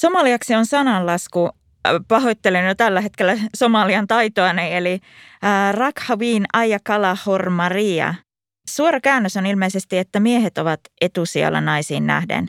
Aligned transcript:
Somaliaksi 0.00 0.54
on 0.54 0.66
sananlasku, 0.66 1.50
pahoittelen 2.08 2.66
jo 2.66 2.74
tällä 2.74 3.00
hetkellä 3.00 3.36
somalian 3.54 4.06
taitoani, 4.06 4.74
eli 4.74 5.00
Rakhavin 5.72 6.44
Ajakala 6.52 7.16
Hormaria. 7.26 8.14
Suora 8.68 9.00
käännös 9.00 9.36
on 9.36 9.46
ilmeisesti, 9.46 9.98
että 9.98 10.20
miehet 10.20 10.58
ovat 10.58 10.80
etusijalla 11.00 11.60
naisiin 11.60 12.06
nähden. 12.06 12.46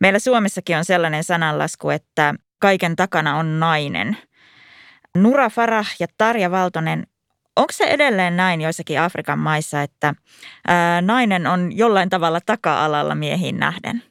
Meillä 0.00 0.18
Suomessakin 0.18 0.76
on 0.76 0.84
sellainen 0.84 1.24
sananlasku, 1.24 1.90
että 1.90 2.34
kaiken 2.60 2.96
takana 2.96 3.36
on 3.36 3.60
nainen. 3.60 4.16
Nura 5.16 5.50
Farah 5.50 5.88
ja 6.00 6.06
Tarja 6.18 6.50
Valtonen, 6.50 7.06
onko 7.56 7.72
se 7.72 7.84
edelleen 7.84 8.36
näin 8.36 8.60
joissakin 8.60 9.00
Afrikan 9.00 9.38
maissa, 9.38 9.82
että 9.82 10.14
ää, 10.66 11.02
nainen 11.02 11.46
on 11.46 11.76
jollain 11.76 12.08
tavalla 12.08 12.40
taka-alalla 12.46 13.14
miehiin 13.14 13.56
nähden? 13.56 14.02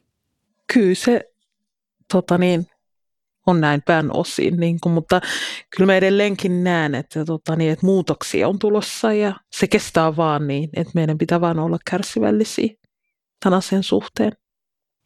Kyllä 0.74 0.96
se 0.96 1.30
tota 2.12 2.38
niin, 2.38 2.69
on 3.50 3.62
näin 3.62 3.82
pään 3.86 4.16
osiin, 4.16 4.58
niin 4.58 4.78
kuin, 4.84 4.94
mutta 4.94 5.22
kyllä 5.76 5.86
mä 5.92 5.96
edelleenkin 5.96 6.64
näen, 6.64 6.96
että, 6.96 7.26
tota, 7.26 7.56
niin, 7.56 7.72
että 7.72 7.86
muutoksia 7.86 8.48
on 8.48 8.60
tulossa 8.60 9.14
ja 9.14 9.34
se 9.52 9.68
kestää 9.68 10.16
vaan 10.16 10.48
niin, 10.48 10.70
että 10.76 10.92
meidän 10.96 11.18
pitää 11.18 11.42
vaan 11.42 11.60
olla 11.60 11.78
kärsivällisiä 11.90 12.74
tämän 13.44 13.58
asian 13.58 13.84
suhteen. 13.84 14.32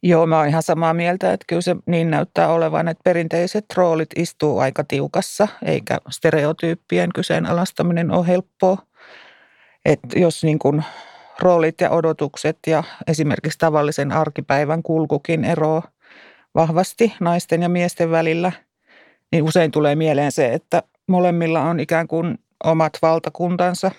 Joo, 0.02 0.26
mä 0.26 0.38
oon 0.38 0.48
ihan 0.48 0.62
samaa 0.62 0.94
mieltä, 0.94 1.32
että 1.32 1.44
kyllä 1.48 1.62
se 1.62 1.76
niin 1.86 2.10
näyttää 2.10 2.48
olevan, 2.48 2.88
että 2.88 3.00
perinteiset 3.04 3.64
roolit 3.76 4.08
istuu 4.16 4.58
aika 4.58 4.84
tiukassa, 4.84 5.48
eikä 5.64 5.98
stereotyyppien 6.10 7.10
kyseenalaistaminen 7.14 8.10
ole 8.10 8.26
helppoa. 8.26 8.78
Että 9.84 10.18
jos 10.18 10.44
niin 10.44 10.58
kuin 10.58 10.84
roolit 11.40 11.80
ja 11.80 11.90
odotukset 11.90 12.58
ja 12.66 12.84
esimerkiksi 13.06 13.58
tavallisen 13.58 14.12
arkipäivän 14.12 14.82
kulkukin 14.82 15.44
eroaa 15.44 15.93
vahvasti 16.54 17.14
naisten 17.20 17.62
ja 17.62 17.68
miesten 17.68 18.10
välillä, 18.10 18.52
niin 19.32 19.44
usein 19.44 19.70
tulee 19.70 19.94
mieleen 19.94 20.32
se, 20.32 20.52
että 20.52 20.82
molemmilla 21.06 21.62
on 21.62 21.80
ikään 21.80 22.08
kuin 22.08 22.38
omat 22.64 22.92
valtakuntansa. 23.02 23.90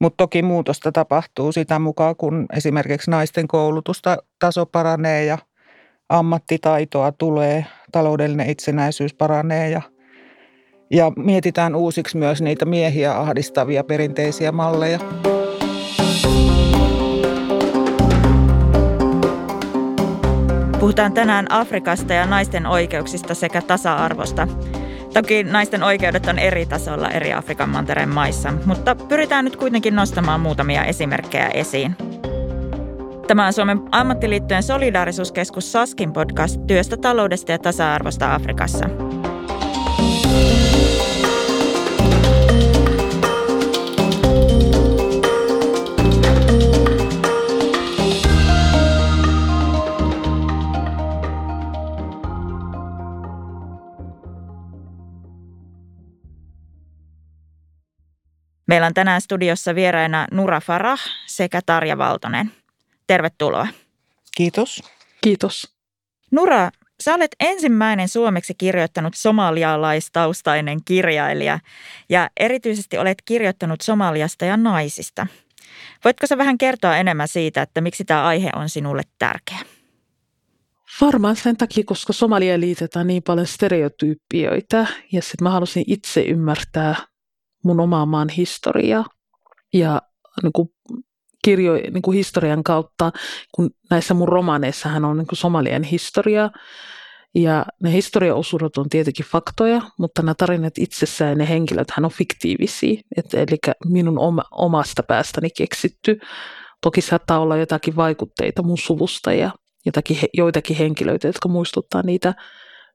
Mutta 0.00 0.16
toki 0.16 0.42
muutosta 0.42 0.92
tapahtuu 0.92 1.52
sitä 1.52 1.78
mukaan, 1.78 2.16
kun 2.16 2.46
esimerkiksi 2.56 3.10
naisten 3.10 3.48
koulutusta 3.48 4.16
taso 4.38 4.66
paranee 4.66 5.24
ja 5.24 5.38
ammattitaitoa 6.08 7.12
tulee, 7.12 7.66
taloudellinen 7.92 8.50
itsenäisyys 8.50 9.14
paranee 9.14 9.70
ja, 9.70 9.82
ja 10.90 11.12
mietitään 11.16 11.74
uusiksi 11.74 12.16
myös 12.16 12.42
niitä 12.42 12.64
miehiä 12.64 13.18
ahdistavia 13.18 13.84
perinteisiä 13.84 14.52
malleja. 14.52 14.98
Puhutaan 20.82 21.12
tänään 21.12 21.46
Afrikasta 21.52 22.12
ja 22.12 22.26
naisten 22.26 22.66
oikeuksista 22.66 23.34
sekä 23.34 23.62
tasa-arvosta. 23.62 24.48
Toki 25.14 25.44
naisten 25.44 25.82
oikeudet 25.82 26.26
on 26.26 26.38
eri 26.38 26.66
tasolla 26.66 27.10
eri 27.10 27.32
Afrikan 27.32 27.68
mantereen 27.68 28.08
maissa, 28.08 28.52
mutta 28.66 28.94
pyritään 28.94 29.44
nyt 29.44 29.56
kuitenkin 29.56 29.96
nostamaan 29.96 30.40
muutamia 30.40 30.84
esimerkkejä 30.84 31.48
esiin. 31.48 31.96
Tämä 33.26 33.46
on 33.46 33.52
Suomen 33.52 33.80
ammattiliittojen 33.90 34.62
solidaarisuuskeskus 34.62 35.72
Saskin 35.72 36.12
podcast 36.12 36.60
työstä, 36.66 36.96
taloudesta 36.96 37.52
ja 37.52 37.58
tasa-arvosta 37.58 38.34
Afrikassa– 38.34 38.86
Meillä 58.72 58.86
on 58.86 58.94
tänään 58.94 59.20
studiossa 59.20 59.74
vieraina 59.74 60.26
Nura 60.30 60.60
Farah 60.60 61.00
sekä 61.26 61.60
Tarja 61.66 61.98
Valtonen. 61.98 62.52
Tervetuloa. 63.06 63.66
Kiitos. 64.36 64.82
Kiitos. 65.20 65.74
Nura, 66.30 66.70
sä 67.00 67.14
olet 67.14 67.36
ensimmäinen 67.40 68.08
suomeksi 68.08 68.54
kirjoittanut 68.54 69.14
somalialaistaustainen 69.14 70.84
kirjailija 70.84 71.58
ja 72.08 72.30
erityisesti 72.40 72.98
olet 72.98 73.22
kirjoittanut 73.24 73.80
Somaliasta 73.80 74.44
ja 74.44 74.56
naisista. 74.56 75.26
Voitko 76.04 76.26
sä 76.26 76.38
vähän 76.38 76.58
kertoa 76.58 76.96
enemmän 76.96 77.28
siitä, 77.28 77.62
että 77.62 77.80
miksi 77.80 78.04
tämä 78.04 78.24
aihe 78.24 78.50
on 78.56 78.68
sinulle 78.68 79.02
tärkeä? 79.18 79.58
Varmaan 81.00 81.36
sen 81.36 81.56
takia, 81.56 81.84
koska 81.86 82.12
Somalia 82.12 82.60
liitetään 82.60 83.06
niin 83.06 83.22
paljon 83.22 83.46
stereotyyppioita 83.46 84.86
ja 85.12 85.22
sitten 85.22 85.42
mä 85.42 85.50
halusin 85.50 85.84
itse 85.86 86.22
ymmärtää 86.22 87.11
mun 87.64 87.80
omaa 87.80 88.06
maan 88.06 88.28
historiaa 88.28 89.04
ja 89.72 90.02
niin 90.42 90.52
kuin 90.52 90.68
kirjo, 91.44 91.72
niin 91.72 92.02
kuin 92.02 92.16
historian 92.16 92.64
kautta, 92.64 93.12
kun 93.54 93.70
näissä 93.90 94.14
mun 94.14 94.28
romaneissahan 94.28 95.04
on 95.04 95.18
niin 95.18 95.26
kuin 95.26 95.38
Somalian 95.38 95.82
historia, 95.82 96.50
ja 97.34 97.66
ne 97.82 97.92
historiaosuudet 97.92 98.76
on 98.76 98.88
tietenkin 98.88 99.26
faktoja, 99.26 99.82
mutta 99.98 100.22
nämä 100.22 100.34
tarinat 100.34 100.78
itsessään 100.78 101.30
ja 101.30 101.36
ne 101.36 101.48
henkilöt 101.48 101.90
hän 101.90 102.04
on 102.04 102.10
fiktiivisiä, 102.10 103.00
et, 103.16 103.34
eli 103.34 103.58
minun 103.84 104.18
oma, 104.18 104.42
omasta 104.50 105.02
päästäni 105.02 105.48
keksitty. 105.56 106.18
Toki 106.80 107.00
saattaa 107.00 107.38
olla 107.38 107.56
jotakin 107.56 107.96
vaikutteita 107.96 108.62
mun 108.62 108.78
suvusta 108.78 109.32
ja 109.32 109.50
jotakin, 109.86 110.18
joitakin 110.34 110.76
henkilöitä, 110.76 111.28
jotka 111.28 111.48
muistuttaa 111.48 112.02
niitä 112.02 112.34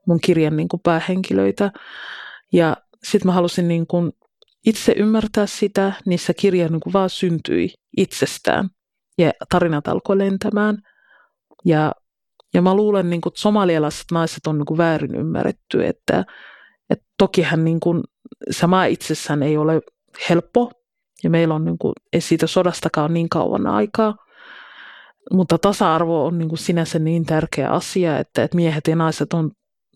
mun 0.07 0.19
kirjan 0.19 0.57
niin 0.57 0.67
kuin 0.67 0.81
päähenkilöitä. 0.83 1.71
Ja 2.53 2.77
sitten 3.03 3.27
mä 3.27 3.33
halusin 3.33 3.67
niin 3.67 3.87
kuin 3.87 4.11
itse 4.67 4.93
ymmärtää 4.97 5.45
sitä, 5.45 5.93
niin 6.05 6.19
se 6.19 6.33
kirja 6.33 6.67
niin 6.67 6.79
kuin 6.79 6.93
vaan 6.93 7.09
syntyi 7.09 7.73
itsestään 7.97 8.69
ja 9.17 9.31
tarinat 9.49 9.87
alkoi 9.87 10.17
lentämään. 10.17 10.77
Ja, 11.65 11.91
ja 12.53 12.61
mä 12.61 12.75
luulen, 12.75 13.09
niin 13.09 13.21
kuin, 13.21 13.31
että 13.31 13.41
somalialaiset 13.41 14.05
naiset 14.11 14.47
on 14.47 14.57
niin 14.57 14.65
kuin 14.65 14.77
väärin 14.77 15.15
ymmärretty, 15.15 15.85
että, 15.85 16.25
että 16.89 17.05
tokihan 17.17 17.63
niin 17.63 17.79
kuin, 17.79 18.03
se 18.51 18.67
maa 18.67 18.85
itsessään 18.85 19.43
ei 19.43 19.57
ole 19.57 19.81
helppo 20.29 20.71
ja 21.23 21.29
meillä 21.29 21.55
on 21.55 21.65
niin 21.65 21.77
kuin, 21.77 21.93
ei 22.13 22.21
siitä 22.21 22.47
sodastakaan 22.47 23.13
niin 23.13 23.29
kauan 23.29 23.67
aikaa. 23.67 24.15
Mutta 25.33 25.57
tasa-arvo 25.57 26.25
on 26.25 26.37
niin 26.37 26.49
kuin 26.49 26.59
sinänsä 26.59 26.99
niin 26.99 27.25
tärkeä 27.25 27.69
asia, 27.69 28.19
että, 28.19 28.43
että 28.43 28.55
miehet 28.55 28.87
ja 28.87 28.95
naiset 28.95 29.33
on 29.33 29.51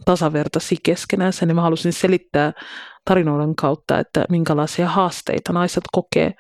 tasavertaisia 0.06 0.78
keskenään, 0.84 1.34
niin 1.42 1.56
mä 1.56 1.62
halusin 1.62 1.94
selittää 1.94 2.54
tarinoiden 3.06 3.56
kautta, 3.56 4.00
että 4.00 4.26
minkälaisia 4.30 4.88
haasteita 4.88 5.54
naiset 5.54 5.84
kokee 5.92 6.34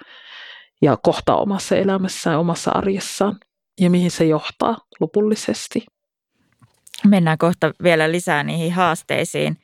ja 0.82 0.98
kohtaa 1.04 1.36
omassa 1.36 1.76
elämässään, 1.76 2.40
omassa 2.40 2.72
arjessaan 2.72 3.36
ja 3.82 3.90
mihin 3.90 4.12
se 4.12 4.26
johtaa 4.26 4.78
lopullisesti. 5.00 5.86
Mennään 7.08 7.38
kohta 7.38 7.72
vielä 7.84 8.12
lisää 8.12 8.44
niihin 8.44 8.74
haasteisiin. 8.74 9.58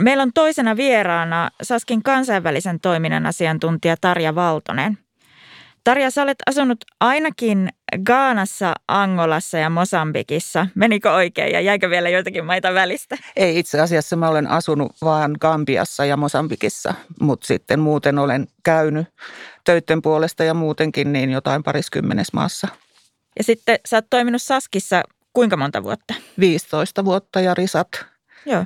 Meillä 0.00 0.22
on 0.22 0.32
toisena 0.34 0.76
vieraana 0.76 1.50
Saskin 1.62 2.02
kansainvälisen 2.02 2.80
toiminnan 2.80 3.26
asiantuntija 3.26 3.96
Tarja 4.00 4.34
Valtonen– 4.34 4.98
Tarja, 5.88 6.10
sä 6.10 6.22
olet 6.22 6.38
asunut 6.46 6.84
ainakin 7.00 7.68
Gaanassa, 8.04 8.74
Angolassa 8.88 9.58
ja 9.58 9.70
Mosambikissa. 9.70 10.66
Menikö 10.74 11.12
oikein 11.12 11.52
ja 11.52 11.60
jäikö 11.60 11.90
vielä 11.90 12.08
joitakin 12.08 12.44
maita 12.44 12.74
välistä? 12.74 13.16
Ei 13.36 13.58
itse 13.58 13.80
asiassa 13.80 14.16
mä 14.16 14.28
olen 14.28 14.46
asunut 14.46 14.92
vaan 15.02 15.36
Gambiassa 15.40 16.04
ja 16.04 16.16
Mosambikissa, 16.16 16.94
mutta 17.20 17.46
sitten 17.46 17.80
muuten 17.80 18.18
olen 18.18 18.46
käynyt 18.64 19.06
töiden 19.64 20.02
puolesta 20.02 20.44
ja 20.44 20.54
muutenkin 20.54 21.12
niin 21.12 21.30
jotain 21.30 21.62
pariskymmenes 21.62 22.32
maassa. 22.32 22.68
Ja 23.38 23.44
sitten 23.44 23.78
sä 23.86 23.96
oot 23.96 24.06
toiminut 24.10 24.42
Saskissa 24.42 25.02
kuinka 25.32 25.56
monta 25.56 25.82
vuotta? 25.82 26.14
15 26.40 27.04
vuotta 27.04 27.40
ja 27.40 27.54
risat. 27.54 27.88
Joo. 28.46 28.64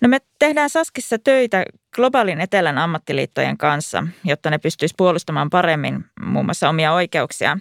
No 0.00 0.08
me 0.08 0.18
tehdään 0.38 0.70
Saskissa 0.70 1.18
töitä 1.18 1.64
globaalin 1.94 2.40
etelän 2.40 2.78
ammattiliittojen 2.78 3.58
kanssa, 3.58 4.06
jotta 4.24 4.50
ne 4.50 4.58
pystyisi 4.58 4.94
puolustamaan 4.98 5.50
paremmin 5.50 6.04
muun 6.24 6.44
muassa 6.44 6.68
omia 6.68 6.92
oikeuksia. 6.92 7.58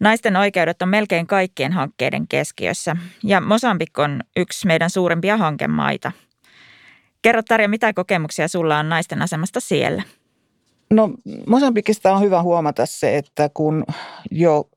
Naisten 0.00 0.36
oikeudet 0.36 0.82
on 0.82 0.88
melkein 0.88 1.26
kaikkien 1.26 1.72
hankkeiden 1.72 2.28
keskiössä 2.28 2.96
ja 3.24 3.40
Mosambik 3.40 3.98
on 3.98 4.20
yksi 4.36 4.66
meidän 4.66 4.90
suurimpia 4.90 5.36
hankemaita. 5.36 6.12
Kerro 7.22 7.42
Tarja, 7.48 7.68
mitä 7.68 7.92
kokemuksia 7.92 8.48
sulla 8.48 8.78
on 8.78 8.88
naisten 8.88 9.22
asemasta 9.22 9.60
siellä? 9.60 10.02
No 10.90 11.10
Mosambikista 11.46 12.12
on 12.12 12.20
hyvä 12.20 12.42
huomata 12.42 12.86
se, 12.86 13.16
että 13.16 13.50
kun 13.54 13.84
jo 14.30 14.68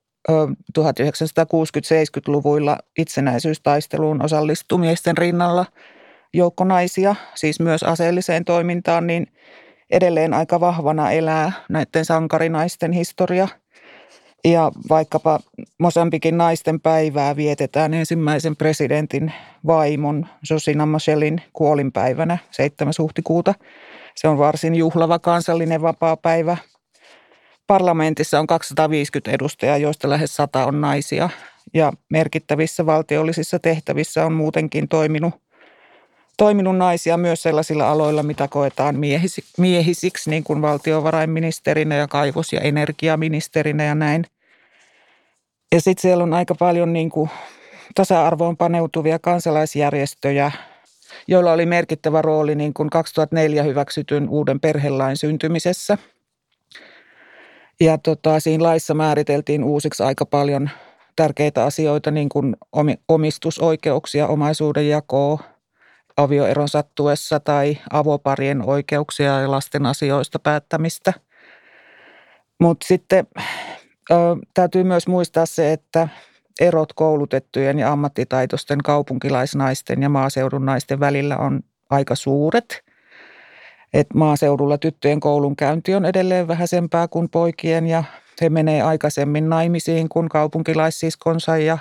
1960-70-luvuilla 0.78 2.78
itsenäisyystaisteluun 2.98 4.24
osallistui 4.24 4.78
miesten 4.78 5.18
rinnalla– 5.18 5.66
joukko 6.34 6.64
naisia, 6.64 7.14
siis 7.34 7.60
myös 7.60 7.82
aseelliseen 7.82 8.44
toimintaan, 8.44 9.06
niin 9.06 9.26
edelleen 9.90 10.34
aika 10.34 10.60
vahvana 10.60 11.10
elää 11.10 11.52
näiden 11.68 12.04
sankarinaisten 12.04 12.92
historia. 12.92 13.48
Ja 14.44 14.72
vaikkapa 14.88 15.40
Mosambikin 15.78 16.38
naisten 16.38 16.80
päivää 16.80 17.36
vietetään 17.36 17.94
ensimmäisen 17.94 18.56
presidentin 18.56 19.32
vaimon 19.66 20.26
Josina 20.50 20.86
Michelin 20.86 21.42
kuolinpäivänä 21.52 22.38
7. 22.50 22.92
huhtikuuta. 22.98 23.54
Se 24.16 24.28
on 24.28 24.38
varsin 24.38 24.74
juhlava 24.74 25.18
kansallinen 25.18 25.82
vapaa-päivä. 25.82 26.56
Parlamentissa 27.66 28.40
on 28.40 28.46
250 28.46 29.30
edustajaa, 29.30 29.76
joista 29.76 30.10
lähes 30.10 30.36
100 30.36 30.66
on 30.66 30.80
naisia. 30.80 31.28
Ja 31.74 31.92
merkittävissä 32.10 32.86
valtiollisissa 32.86 33.58
tehtävissä 33.58 34.26
on 34.26 34.32
muutenkin 34.32 34.88
toiminut 34.88 35.43
toiminut 36.36 36.76
naisia 36.76 37.16
myös 37.16 37.42
sellaisilla 37.42 37.90
aloilla, 37.90 38.22
mitä 38.22 38.48
koetaan 38.48 38.96
miehisiksi, 39.58 40.30
niin 40.30 40.44
kuin 40.44 40.62
valtiovarainministerinä 40.62 41.94
ja 41.94 42.08
kaivos- 42.08 42.52
ja 42.52 42.60
energiaministerinä 42.60 43.84
ja 43.84 43.94
näin. 43.94 44.24
Ja 45.74 45.80
sitten 45.80 46.02
siellä 46.02 46.24
on 46.24 46.34
aika 46.34 46.54
paljon 46.54 46.92
niin 46.92 47.10
kuin 47.10 47.30
tasa-arvoon 47.94 48.56
paneutuvia 48.56 49.18
kansalaisjärjestöjä, 49.18 50.52
joilla 51.28 51.52
oli 51.52 51.66
merkittävä 51.66 52.22
rooli 52.22 52.54
niin 52.54 52.74
kuin 52.74 52.90
2004 52.90 53.62
hyväksytyn 53.62 54.28
uuden 54.28 54.60
perhelain 54.60 55.16
syntymisessä. 55.16 55.98
Ja 57.80 57.98
tota, 57.98 58.40
siinä 58.40 58.64
laissa 58.64 58.94
määriteltiin 58.94 59.64
uusiksi 59.64 60.02
aika 60.02 60.26
paljon 60.26 60.70
tärkeitä 61.16 61.64
asioita, 61.64 62.10
niin 62.10 62.28
kuin 62.28 62.56
omistusoikeuksia, 63.08 64.26
omaisuuden 64.26 64.88
jakoa, 64.88 65.53
avioeron 66.16 66.68
sattuessa 66.68 67.40
tai 67.40 67.78
avoparien 67.92 68.68
oikeuksia 68.68 69.40
ja 69.40 69.50
lasten 69.50 69.86
asioista 69.86 70.38
päättämistä. 70.38 71.12
Mutta 72.60 72.86
sitten 72.86 73.26
ö, 74.10 74.14
täytyy 74.54 74.84
myös 74.84 75.06
muistaa 75.06 75.46
se, 75.46 75.72
että 75.72 76.08
erot 76.60 76.92
koulutettujen 76.92 77.78
ja 77.78 77.92
ammattitaitoisten 77.92 78.78
kaupunkilaisnaisten 78.78 80.02
ja 80.02 80.08
maaseudun 80.08 80.66
naisten 80.66 81.00
välillä 81.00 81.36
on 81.36 81.60
aika 81.90 82.14
suuret. 82.14 82.84
Et 83.94 84.14
maaseudulla 84.14 84.78
tyttöjen 84.78 85.20
koulunkäynti 85.20 85.94
on 85.94 86.04
edelleen 86.04 86.48
vähäisempää 86.48 87.08
kuin 87.08 87.28
poikien 87.28 87.86
ja 87.86 88.04
he 88.40 88.48
menee 88.48 88.82
aikaisemmin 88.82 89.48
naimisiin 89.48 90.08
kuin 90.08 90.28
kaupunkilaiссiskonsa 90.28 91.58
ja 91.58 91.78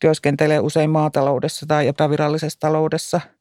työskentelee 0.00 0.60
usein 0.60 0.90
maataloudessa 0.90 1.66
tai 1.66 1.86
epävirallisessa 1.86 2.60
taloudessa– 2.60 3.20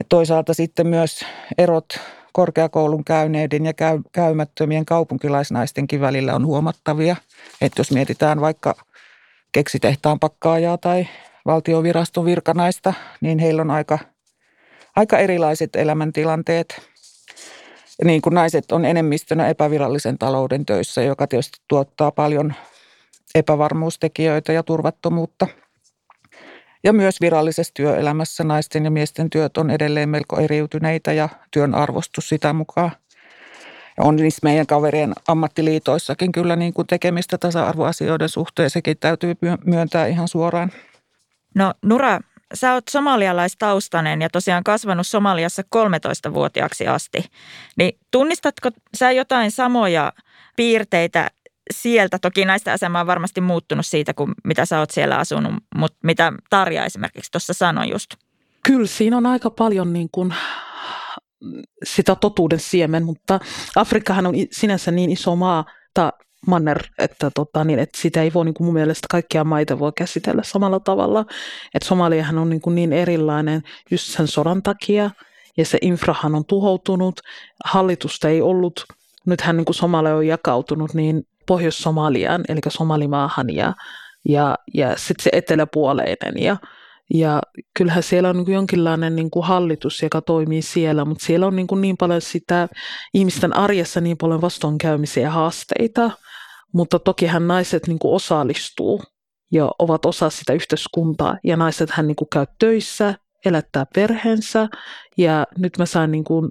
ja 0.00 0.04
toisaalta 0.08 0.54
sitten 0.54 0.86
myös 0.86 1.24
erot 1.58 1.86
korkeakoulun 2.32 3.04
käyneiden 3.04 3.66
ja 3.66 3.74
käy, 3.74 4.00
käymättömien 4.12 4.86
kaupunkilaisnaistenkin 4.86 6.00
välillä 6.00 6.34
on 6.34 6.46
huomattavia. 6.46 7.16
Että 7.60 7.80
jos 7.80 7.90
mietitään 7.90 8.40
vaikka 8.40 8.74
keksitehtaan 9.52 10.20
pakkaajaa 10.20 10.78
tai 10.78 11.08
valtioviraston 11.46 12.24
virkanaista, 12.24 12.94
niin 13.20 13.38
heillä 13.38 13.62
on 13.62 13.70
aika, 13.70 13.98
aika 14.96 15.18
erilaiset 15.18 15.76
elämäntilanteet. 15.76 16.90
Niin 18.04 18.22
kuin 18.22 18.34
naiset 18.34 18.72
on 18.72 18.84
enemmistönä 18.84 19.48
epävirallisen 19.48 20.18
talouden 20.18 20.66
töissä, 20.66 21.02
joka 21.02 21.26
tietysti 21.26 21.58
tuottaa 21.68 22.10
paljon 22.10 22.54
epävarmuustekijöitä 23.34 24.52
ja 24.52 24.62
turvattomuutta– 24.62 25.46
ja 26.84 26.92
myös 26.92 27.20
virallisessa 27.20 27.74
työelämässä 27.74 28.44
naisten 28.44 28.84
ja 28.84 28.90
miesten 28.90 29.30
työt 29.30 29.56
on 29.56 29.70
edelleen 29.70 30.08
melko 30.08 30.40
eriytyneitä 30.40 31.12
ja 31.12 31.28
työn 31.50 31.74
arvostus 31.74 32.28
sitä 32.28 32.52
mukaan. 32.52 32.90
On 33.98 34.16
niissä 34.16 34.40
meidän 34.42 34.66
kaverien 34.66 35.12
ammattiliitoissakin 35.28 36.32
kyllä 36.32 36.56
niin 36.56 36.72
kuin 36.72 36.86
tekemistä 36.86 37.38
tasa-arvoasioiden 37.38 38.28
suhteen, 38.28 38.70
sekin 38.70 38.96
täytyy 39.00 39.34
myöntää 39.64 40.06
ihan 40.06 40.28
suoraan. 40.28 40.72
No 41.54 41.74
Nura, 41.82 42.20
sä 42.54 42.74
oot 42.74 42.84
somalialaistaustainen 42.90 44.22
ja 44.22 44.30
tosiaan 44.30 44.64
kasvanut 44.64 45.06
Somaliassa 45.06 45.62
13-vuotiaaksi 45.62 46.86
asti. 46.86 47.24
Niin 47.76 47.98
tunnistatko 48.10 48.70
sä 48.96 49.10
jotain 49.10 49.50
samoja 49.50 50.12
piirteitä 50.56 51.30
sieltä, 51.70 52.18
toki 52.18 52.44
näistä 52.44 52.72
asema 52.72 53.00
on 53.00 53.06
varmasti 53.06 53.40
muuttunut 53.40 53.86
siitä, 53.86 54.14
kuin 54.14 54.32
mitä 54.44 54.66
sä 54.66 54.78
oot 54.78 54.90
siellä 54.90 55.16
asunut, 55.16 55.52
mutta 55.74 55.98
mitä 56.04 56.32
Tarja 56.50 56.84
esimerkiksi 56.84 57.30
tuossa 57.32 57.52
sanoi 57.52 57.90
just. 57.90 58.10
Kyllä 58.62 58.86
siinä 58.86 59.16
on 59.16 59.26
aika 59.26 59.50
paljon 59.50 59.92
niin 59.92 60.08
kuin 60.12 60.34
sitä 61.84 62.14
totuuden 62.14 62.60
siemen, 62.60 63.04
mutta 63.04 63.40
Afrikkahan 63.76 64.26
on 64.26 64.34
sinänsä 64.52 64.90
niin 64.90 65.10
iso 65.10 65.36
maa, 65.36 65.64
tai 65.94 66.12
manner, 66.46 66.82
että, 66.98 67.30
tota, 67.34 67.64
niin, 67.64 67.78
että 67.78 68.00
sitä 68.00 68.22
ei 68.22 68.32
voi 68.32 68.44
niin 68.44 68.54
kuin 68.54 68.64
mun 68.64 68.74
mielestä 68.74 69.06
kaikkia 69.10 69.44
maita 69.44 69.78
voi 69.78 69.92
käsitellä 69.96 70.42
samalla 70.42 70.80
tavalla. 70.80 71.24
Että 71.74 71.88
Somaliahan 71.88 72.38
on 72.38 72.50
niin, 72.50 72.60
kuin 72.60 72.74
niin 72.74 72.92
erilainen 72.92 73.62
just 73.90 74.04
sen 74.06 74.28
sodan 74.28 74.62
takia, 74.62 75.10
ja 75.56 75.64
se 75.64 75.78
infrahan 75.82 76.34
on 76.34 76.44
tuhoutunut, 76.44 77.20
hallitusta 77.64 78.28
ei 78.28 78.40
ollut, 78.40 78.84
nythän 79.26 79.56
niin 79.56 79.64
kuin 79.64 79.76
Somalia 79.76 80.16
on 80.16 80.26
jakautunut 80.26 80.94
niin 80.94 81.22
Pohjois-Somaliaan, 81.50 82.44
eli 82.48 82.60
Somalimaahan 82.68 83.54
ja, 83.54 83.74
ja, 84.28 84.58
ja 84.74 84.96
sitten 84.96 85.24
se 85.24 85.30
eteläpuoleinen. 85.32 86.34
Ja, 86.36 86.56
ja 87.14 87.40
kyllähän 87.78 88.02
siellä 88.02 88.28
on 88.28 88.36
niin 88.36 88.52
jonkinlainen 88.52 89.16
niin 89.16 89.30
kuin 89.30 89.46
hallitus, 89.46 90.02
joka 90.02 90.20
toimii 90.22 90.62
siellä, 90.62 91.04
mutta 91.04 91.24
siellä 91.24 91.46
on 91.46 91.56
niin, 91.56 91.66
kuin 91.66 91.80
niin 91.80 91.96
paljon 91.96 92.20
sitä 92.20 92.68
ihmisten 93.14 93.56
arjessa 93.56 94.00
niin 94.00 94.16
paljon 94.16 94.40
vastoinkäymisiä 94.40 95.22
ja 95.22 95.30
haasteita, 95.30 96.10
mutta 96.72 96.98
tokihan 96.98 97.48
naiset 97.48 97.86
niin 97.86 97.98
kuin 97.98 98.14
osallistuu 98.14 99.02
ja 99.52 99.70
ovat 99.78 100.06
osa 100.06 100.30
sitä 100.30 100.52
yhteiskuntaa 100.52 101.38
ja 101.44 101.56
naiset 101.56 101.90
hän 101.90 102.06
niin 102.06 102.16
kuin 102.16 102.28
käy 102.32 102.46
töissä, 102.58 103.14
elättää 103.44 103.86
perheensä 103.94 104.68
ja 105.18 105.46
nyt 105.58 105.78
mä 105.78 105.86
sain 105.86 106.10
niin 106.10 106.24
kuin, 106.24 106.50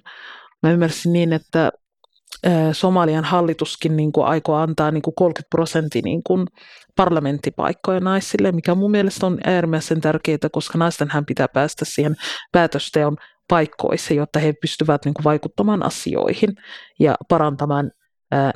mä 0.64 0.72
ymmärsin 0.72 1.14
niin, 1.14 1.34
että 1.34 1.72
Somalian 2.72 3.24
hallituskin 3.24 3.98
niin 3.98 4.12
kuin 4.12 4.28
aikoo 4.28 4.56
antaa 4.56 4.92
niin 4.92 5.02
kuin 5.02 5.16
30 5.16 5.50
prosenttia 5.50 6.02
niin 6.06 6.22
kuin 6.24 6.48
parlamenttipaikkoja 6.96 8.00
naisille, 8.00 8.52
mikä 8.52 8.76
mun 8.76 8.92
mielestä 8.92 9.26
on 9.26 9.38
äärimmäisen 9.44 10.02
tärkeää, 10.02 10.38
koska 10.52 10.78
naistenhän 10.78 11.26
pitää 11.26 11.48
päästä 11.48 11.86
siihen 11.86 12.16
päätösteon 12.52 13.18
paikkoihin, 13.50 14.18
jotta 14.18 14.40
he 14.40 14.54
pystyvät 14.62 15.06
niin 15.06 15.14
kuin 15.14 15.24
vaikuttamaan 15.24 15.86
asioihin 15.86 16.50
ja 17.00 17.16
parantamaan 17.30 17.92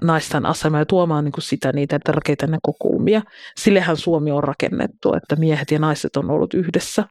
naisten 0.01 0.45
asemaa 0.45 0.81
ja 0.81 0.85
tuomaan 0.85 1.23
niin 1.23 1.31
kuin 1.31 1.43
sitä 1.43 1.71
niitä 1.71 1.99
tärkeitä 2.03 2.47
näkökulmia. 2.47 3.21
Sillehän 3.57 3.97
Suomi 3.97 4.31
on 4.31 4.43
rakennettu, 4.43 5.13
että 5.13 5.35
miehet 5.35 5.71
ja 5.71 5.79
naiset 5.79 6.15
on 6.15 6.31
ollut 6.31 6.53
yhdessä. 6.53 7.03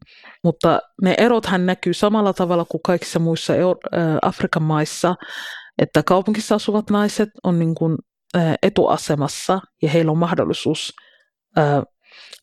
Mutta 0.45 0.81
ne 1.03 1.15
erothan 1.19 1.67
näkyy 1.67 1.95
samalla 1.95 2.33
tavalla 2.33 2.65
kuin 2.65 2.81
kaikissa 2.85 3.19
muissa 3.19 3.53
Afrikan 4.23 4.63
maissa, 4.63 5.15
että 5.79 6.03
kaupungissa 6.03 6.55
asuvat 6.55 6.91
naiset 6.91 7.29
on 7.43 7.59
niin 7.59 7.75
kuin 7.75 7.97
etuasemassa 8.63 9.61
ja 9.83 9.91
heillä 9.91 10.13
on 10.13 10.19
mahdollisuus 10.19 10.93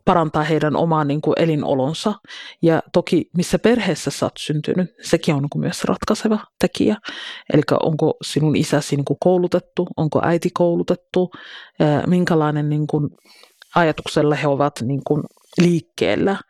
parantaa 0.05 0.43
heidän 0.43 0.75
omaa 0.75 1.03
niin 1.03 1.21
kuin 1.21 1.33
elinolonsa. 1.37 2.13
Ja 2.61 2.81
toki 2.93 3.29
missä 3.37 3.59
perheessä 3.59 4.11
sä 4.11 4.25
oot 4.25 4.37
syntynyt, 4.39 4.89
sekin 5.01 5.35
on 5.35 5.41
niin 5.41 5.49
kuin 5.49 5.59
myös 5.59 5.83
ratkaiseva 5.83 6.39
tekijä. 6.59 6.95
Eli 7.53 7.61
onko 7.83 8.13
sinun 8.25 8.55
isäsi 8.55 8.95
niin 8.95 9.05
kuin 9.05 9.17
koulutettu, 9.19 9.87
onko 9.97 10.21
äiti 10.23 10.49
koulutettu, 10.53 11.29
minkälainen 12.07 12.69
niin 12.69 12.87
kuin 12.87 13.09
ajatuksella 13.75 14.35
he 14.35 14.47
ovat 14.47 14.73
niin 14.81 15.01
kuin 15.07 15.23
liikkeellä– 15.57 16.37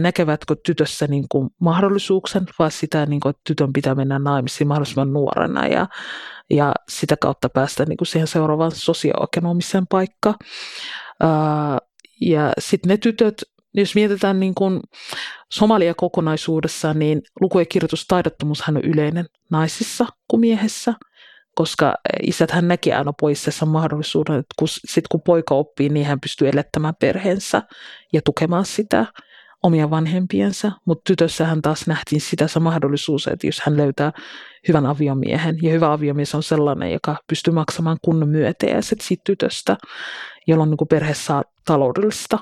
näkevätkö 0.00 0.56
tytössä 0.66 1.06
niin 1.06 1.24
kuin 1.28 1.50
mahdollisuuksen, 1.60 2.46
vai 2.58 2.70
sitä, 2.70 3.06
niin 3.06 3.20
kuin, 3.20 3.30
että 3.30 3.42
tytön 3.44 3.72
pitää 3.72 3.94
mennä 3.94 4.18
naimisiin 4.18 4.68
mahdollisimman 4.68 5.12
nuorena 5.12 5.66
ja, 5.66 5.86
ja 6.50 6.72
sitä 6.88 7.16
kautta 7.16 7.48
päästä 7.48 7.84
niin 7.84 7.96
kuin 7.96 8.06
siihen 8.06 8.28
seuraavaan 8.28 8.72
sosioekonomiseen 8.74 9.86
paikkaan. 9.86 10.34
Ja 12.20 12.52
sitten 12.58 12.88
ne 12.88 12.96
tytöt, 12.96 13.34
jos 13.74 13.94
mietitään 13.94 14.40
niin 14.40 14.54
kuin 14.54 14.80
Somalia 15.52 15.94
kokonaisuudessaan, 15.94 16.98
niin 16.98 17.22
luku- 17.40 17.58
ja 17.58 17.64
kirjoitustaidottomuushan 17.64 18.76
on 18.76 18.84
yleinen 18.84 19.26
naisissa 19.50 20.06
kuin 20.28 20.40
miehessä, 20.40 20.94
koska 21.54 21.94
isät 22.22 22.50
hän 22.50 22.68
näki 22.68 22.92
aina 22.92 23.12
poissessa 23.20 23.66
mahdollisuuden, 23.66 24.34
että 24.34 24.54
kun, 24.58 24.68
sit 24.68 25.08
kun 25.08 25.22
poika 25.22 25.54
oppii, 25.54 25.88
niin 25.88 26.06
hän 26.06 26.20
pystyy 26.20 26.48
elättämään 26.48 26.94
perheensä 27.00 27.62
ja 28.12 28.20
tukemaan 28.24 28.64
sitä 28.64 29.06
omia 29.62 29.90
vanhempiensa, 29.90 30.72
mutta 30.84 31.02
tytössähän 31.06 31.62
taas 31.62 31.86
nähtiin 31.86 32.20
sitä 32.20 32.48
se 32.48 32.60
mahdollisuus, 32.60 33.26
että 33.26 33.46
jos 33.46 33.60
hän 33.64 33.76
löytää 33.76 34.12
hyvän 34.68 34.86
aviomiehen, 34.86 35.58
ja 35.62 35.72
hyvä 35.72 35.92
aviomies 35.92 36.34
on 36.34 36.42
sellainen, 36.42 36.92
joka 36.92 37.16
pystyy 37.26 37.54
maksamaan 37.54 37.98
kunnon 38.02 38.28
myöteäiset 38.28 39.00
siitä 39.00 39.22
tytöstä, 39.26 39.76
jolloin 40.46 40.70
niin 40.70 40.88
perhe 40.88 41.14
saa 41.14 41.42
taloudellista 41.64 42.38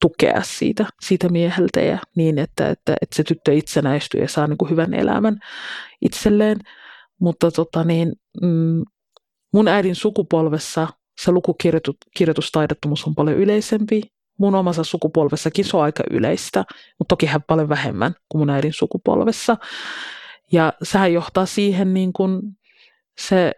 tukea 0.00 0.42
siitä, 0.42 0.86
siitä 1.00 1.28
mieheltä 1.28 1.80
ja 1.80 1.98
niin, 2.16 2.38
että, 2.38 2.70
että, 2.70 2.96
että 3.02 3.16
se 3.16 3.24
tyttö 3.24 3.54
itsenäistyy 3.54 4.20
ja 4.20 4.28
saa 4.28 4.46
niin 4.46 4.58
kuin 4.58 4.70
hyvän 4.70 4.94
elämän 4.94 5.38
itselleen. 6.00 6.58
Mutta 7.20 7.50
tota 7.50 7.84
niin, 7.84 8.12
mm, 8.42 8.82
mun 9.52 9.68
äidin 9.68 9.94
sukupolvessa 9.94 10.88
se 11.20 11.32
lukukirjoitustaidottomuus 11.32 13.04
on 13.04 13.14
paljon 13.14 13.36
yleisempi. 13.36 14.02
Mun 14.38 14.54
omassa 14.54 14.84
sukupolvessakin 14.84 15.64
se 15.64 15.76
on 15.76 15.82
aika 15.82 16.02
yleistä, 16.10 16.64
mutta 16.98 17.12
toki 17.12 17.26
hän 17.26 17.42
paljon 17.42 17.68
vähemmän 17.68 18.14
kuin 18.28 18.40
mun 18.40 18.50
äidin 18.50 18.72
sukupolvessa. 18.72 19.56
Ja 20.52 20.72
sehän 20.82 21.12
johtaa 21.12 21.46
siihen, 21.46 21.94
niin 21.94 22.12
kun 22.12 22.42
se, 23.18 23.52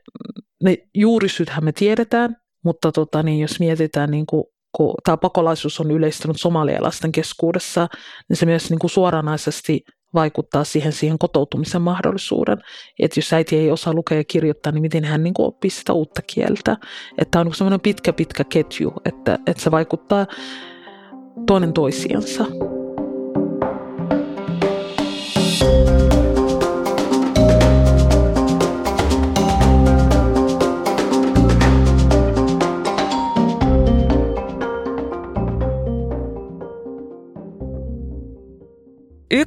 ne 0.63 0.77
juurisyythän 0.95 1.65
me 1.65 1.73
tiedetään, 1.73 2.37
mutta 2.65 2.93
tota, 2.93 3.23
niin 3.23 3.41
jos 3.41 3.61
mietitään, 3.61 4.11
niin 4.11 4.27
kun, 4.27 4.45
kun 4.73 4.95
tämä 5.05 5.17
pakolaisuus 5.17 5.81
on 5.81 5.91
yleistynyt 5.91 6.41
somalialaisten 6.41 7.13
keskuudessa, 7.13 7.89
niin 8.29 8.37
se 8.37 8.47
myös 8.47 8.71
niin 8.71 8.79
kuin 8.79 8.91
suoranaisesti 8.91 9.85
vaikuttaa 10.15 10.65
siihen, 10.65 10.93
siihen 10.93 11.19
kotoutumisen 11.19 11.83
mahdollisuuden. 11.83 12.59
Että 12.99 13.19
jos 13.19 13.33
äiti 13.33 13.57
ei 13.57 13.71
osaa 13.71 13.95
lukea 13.95 14.19
ja 14.19 14.25
kirjoittaa, 14.25 14.73
niin 14.73 14.83
miten 14.83 15.05
hän 15.05 15.23
niin 15.23 15.35
kuin 15.35 15.47
oppii 15.47 15.71
sitä 15.71 15.93
uutta 15.93 16.23
kieltä. 16.23 16.77
Että 17.19 17.41
on 17.41 17.47
niin 17.47 17.55
semmoinen 17.55 17.81
pitkä, 17.81 18.13
pitkä 18.13 18.45
ketju, 18.45 18.93
että, 19.05 19.39
että 19.47 19.63
se 19.63 19.71
vaikuttaa 19.71 20.27
toinen 21.47 21.73
toisiansa. 21.73 22.47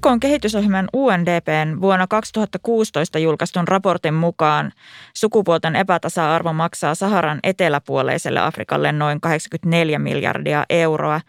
YK 0.04 0.06
on 0.06 0.20
kehitysohjelman 0.20 0.90
UNDPn 0.94 1.82
vuonna 1.82 2.08
2016 2.08 3.20
julkaistun 3.20 3.68
raportin 3.68 4.14
mukaan 4.14 4.72
sukupuolten 5.14 5.76
epätasa-arvo 5.76 6.54
maksaa 6.54 6.96
Saharan 6.96 7.40
eteläpuoleiselle 7.44 8.40
Afrikalle 8.40 8.92
noin 8.92 9.22
84 9.22 10.00
miljardia 10.00 10.66
euroa, 10.70 11.22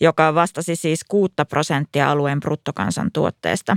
joka 0.00 0.34
vastasi 0.34 0.76
siis 0.76 1.00
6 1.08 1.32
prosenttia 1.48 2.10
alueen 2.10 2.40
bruttokansantuotteesta. 2.40 3.76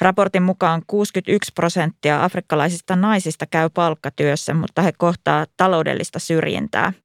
Raportin 0.00 0.42
mukaan 0.42 0.82
61 0.86 1.52
prosenttia 1.54 2.24
afrikkalaisista 2.24 2.96
naisista 2.96 3.46
käy 3.46 3.68
palkkatyössä, 3.74 4.54
mutta 4.54 4.82
he 4.82 4.92
kohtaa 4.98 5.46
taloudellista 5.56 6.18
syrjintää– 6.18 6.92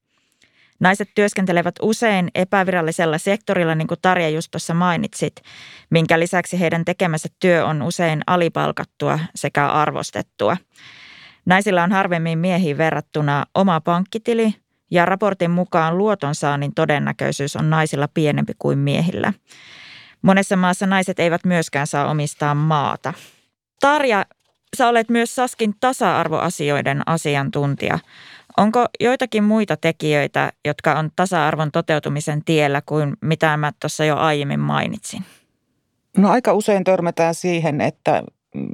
Naiset 0.83 1.09
työskentelevät 1.15 1.75
usein 1.81 2.31
epävirallisella 2.35 3.17
sektorilla, 3.17 3.75
niin 3.75 3.87
kuin 3.87 3.99
Tarja 4.01 4.29
just 4.29 4.51
tuossa 4.51 4.73
mainitsit, 4.73 5.35
minkä 5.89 6.19
lisäksi 6.19 6.59
heidän 6.59 6.85
tekemänsä 6.85 7.29
työ 7.39 7.65
on 7.65 7.81
usein 7.81 8.21
alipalkattua 8.27 9.19
sekä 9.35 9.67
arvostettua. 9.67 10.57
Naisilla 11.45 11.83
on 11.83 11.91
harvemmin 11.91 12.39
miehiin 12.39 12.77
verrattuna 12.77 13.45
oma 13.55 13.81
pankkitili 13.81 14.55
ja 14.93 15.05
raportin 15.05 15.51
mukaan 15.51 15.97
luotonsaannin 15.97 16.73
todennäköisyys 16.75 17.55
on 17.55 17.69
naisilla 17.69 18.07
pienempi 18.13 18.53
kuin 18.59 18.79
miehillä. 18.79 19.33
Monessa 20.21 20.55
maassa 20.55 20.85
naiset 20.85 21.19
eivät 21.19 21.45
myöskään 21.45 21.88
saa 21.88 22.09
omistaa 22.09 22.55
maata. 22.55 23.13
Tarja, 23.79 24.25
sä 24.77 24.88
olet 24.88 25.09
myös 25.09 25.35
Saskin 25.35 25.75
tasa-arvoasioiden 25.79 27.01
asiantuntija. 27.05 28.00
Onko 28.57 28.85
joitakin 29.00 29.43
muita 29.43 29.77
tekijöitä, 29.77 30.51
jotka 30.65 31.00
on 31.00 31.09
tasa-arvon 31.15 31.71
toteutumisen 31.71 32.43
tiellä 32.45 32.81
kuin 32.85 33.13
mitä 33.21 33.57
mä 33.57 33.71
tuossa 33.81 34.05
jo 34.05 34.17
aiemmin 34.17 34.59
mainitsin? 34.59 35.23
No 36.17 36.29
aika 36.29 36.53
usein 36.53 36.83
törmätään 36.83 37.35
siihen, 37.35 37.81
että 37.81 38.23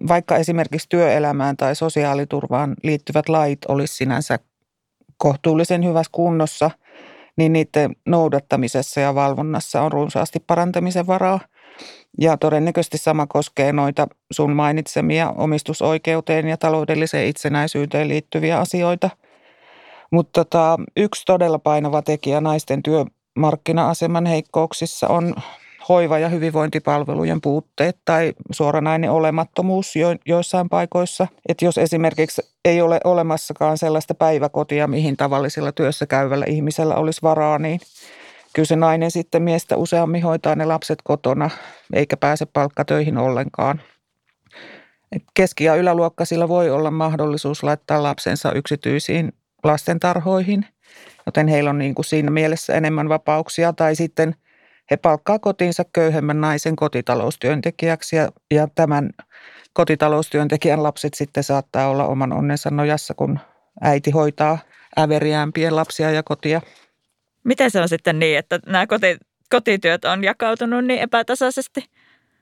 vaikka 0.07 0.37
esimerkiksi 0.37 0.89
työelämään 0.89 1.57
tai 1.57 1.75
sosiaaliturvaan 1.75 2.75
liittyvät 2.83 3.29
lait 3.29 3.59
olisi 3.67 3.95
sinänsä 3.95 4.39
kohtuullisen 5.19 5.85
hyvässä 5.85 6.09
kunnossa, 6.11 6.71
niin 7.35 7.53
niiden 7.53 7.95
noudattamisessa 8.05 8.99
ja 9.01 9.15
valvonnassa 9.15 9.81
on 9.81 9.91
runsaasti 9.91 10.39
parantamisen 10.47 11.07
varaa. 11.07 11.39
Ja 12.21 12.37
todennäköisesti 12.37 12.97
sama 12.97 13.27
koskee 13.27 13.73
noita 13.73 14.07
sun 14.31 14.51
mainitsemia 14.51 15.33
omistusoikeuteen 15.37 16.47
ja 16.47 16.57
taloudelliseen 16.57 17.27
itsenäisyyteen 17.27 18.07
liittyviä 18.07 18.59
asioita– 18.59 19.09
mutta 20.11 20.45
tota, 20.45 20.77
yksi 20.97 21.25
todella 21.25 21.59
painava 21.59 22.01
tekijä 22.01 22.41
naisten 22.41 22.83
työmarkkina-aseman 22.83 24.25
heikkouksissa 24.25 25.07
on 25.07 25.35
hoiva- 25.89 26.19
ja 26.19 26.29
hyvinvointipalvelujen 26.29 27.41
puutteet 27.41 27.97
tai 28.05 28.33
suoranainen 28.51 29.11
olemattomuus 29.11 29.95
jo, 29.95 30.07
joissain 30.25 30.69
paikoissa. 30.69 31.27
Että 31.49 31.65
jos 31.65 31.77
esimerkiksi 31.77 32.41
ei 32.65 32.81
ole 32.81 32.99
olemassakaan 33.03 33.77
sellaista 33.77 34.13
päiväkotia, 34.13 34.87
mihin 34.87 35.17
tavallisella 35.17 35.71
työssä 35.71 36.05
käyvällä 36.05 36.45
ihmisellä 36.47 36.95
olisi 36.95 37.21
varaa, 37.21 37.59
niin 37.59 37.79
kyllä 38.53 38.65
se 38.65 38.75
nainen 38.75 39.11
sitten 39.11 39.43
miestä 39.43 39.77
useammin 39.77 40.23
hoitaa 40.23 40.55
ne 40.55 40.65
lapset 40.65 40.99
kotona 41.03 41.49
eikä 41.93 42.17
pääse 42.17 42.45
palkkatöihin 42.45 43.17
ollenkaan. 43.17 43.81
Et 45.11 45.23
keski- 45.33 45.63
ja 45.63 45.75
yläluokkaisilla 45.75 46.47
voi 46.47 46.69
olla 46.69 46.91
mahdollisuus 46.91 47.63
laittaa 47.63 48.03
lapsensa 48.03 48.51
yksityisiin 48.51 49.33
lastentarhoihin, 49.63 50.65
joten 51.25 51.47
heillä 51.47 51.69
on 51.69 51.77
niin 51.77 51.95
kuin 51.95 52.05
siinä 52.05 52.31
mielessä 52.31 52.73
enemmän 52.73 53.09
vapauksia. 53.09 53.73
Tai 53.73 53.95
sitten 53.95 54.35
he 54.91 54.97
palkkaa 54.97 55.39
kotiinsa 55.39 55.83
köyhemmän 55.93 56.41
naisen 56.41 56.75
kotitaloustyöntekijäksi 56.75 58.15
ja, 58.15 58.29
ja 58.51 58.67
tämän 58.75 59.09
kotitaloustyöntekijän 59.73 60.83
lapset 60.83 61.13
sitten 61.13 61.43
saattaa 61.43 61.89
olla 61.89 62.07
oman 62.07 62.33
onnensa 62.33 62.69
nojassa, 62.69 63.13
kun 63.13 63.39
äiti 63.81 64.11
hoitaa 64.11 64.57
äveriäämpien 64.99 65.75
lapsia 65.75 66.11
ja 66.11 66.23
kotia. 66.23 66.61
Miten 67.43 67.71
se 67.71 67.81
on 67.81 67.89
sitten 67.89 68.19
niin, 68.19 68.37
että 68.37 68.59
nämä 68.65 68.87
koti, 68.87 69.17
kotityöt 69.49 70.05
on 70.05 70.23
jakautunut 70.23 70.85
niin 70.85 70.99
epätasaisesti? 70.99 71.85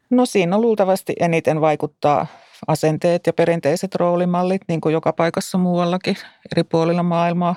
No 0.10 0.26
siinä 0.26 0.62
luultavasti 0.62 1.14
eniten 1.20 1.62
vaikuttaa 1.62 2.28
asenteet 2.68 3.28
ja 3.28 3.34
perinteiset 3.34 3.96
roolimallit, 3.96 4.62
niin 4.68 4.82
kuin 4.82 4.94
joka 4.94 5.14
paikassa 5.14 5.58
muuallakin 5.58 6.16
eri 6.52 6.64
puolilla 6.64 7.04
maailmaa. 7.04 7.56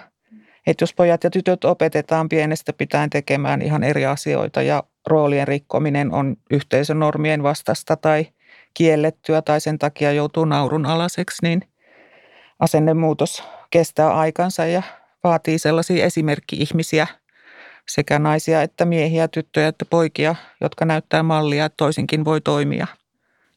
Että 0.71 0.83
jos 0.83 0.95
pojat 0.95 1.25
ja 1.25 1.31
tytöt 1.31 1.65
opetetaan 1.65 2.29
pienestä 2.29 2.73
pitäen 2.73 3.11
tekemään 3.11 3.62
ihan 3.62 3.83
eri 3.83 4.07
asioita 4.07 4.62
ja 4.62 4.83
roolien 5.07 5.49
rikkominen 5.49 6.12
on 6.12 6.37
yhteisönormien 6.50 7.43
vastasta 7.43 7.97
tai 7.97 8.27
kiellettyä 8.75 9.43
tai 9.43 9.61
sen 9.61 9.79
takia 9.79 10.12
joutuu 10.12 10.45
naurun 10.45 10.87
alaseksi, 10.87 11.39
niin 11.43 11.62
asennemuutos 12.59 13.43
kestää 13.71 14.17
aikansa 14.17 14.67
ja 14.67 14.83
vaatii 15.25 15.59
sellaisia 15.59 16.05
esimerkki-ihmisiä, 16.05 17.07
sekä 17.89 18.19
naisia 18.19 18.62
että 18.62 18.85
miehiä, 18.85 19.29
tyttöjä 19.29 19.69
että 19.69 19.85
poikia, 19.85 20.35
jotka 20.61 20.85
näyttää 20.85 21.23
mallia, 21.23 21.65
että 21.65 21.77
toisinkin 21.77 22.25
voi 22.25 22.41
toimia– 22.41 22.87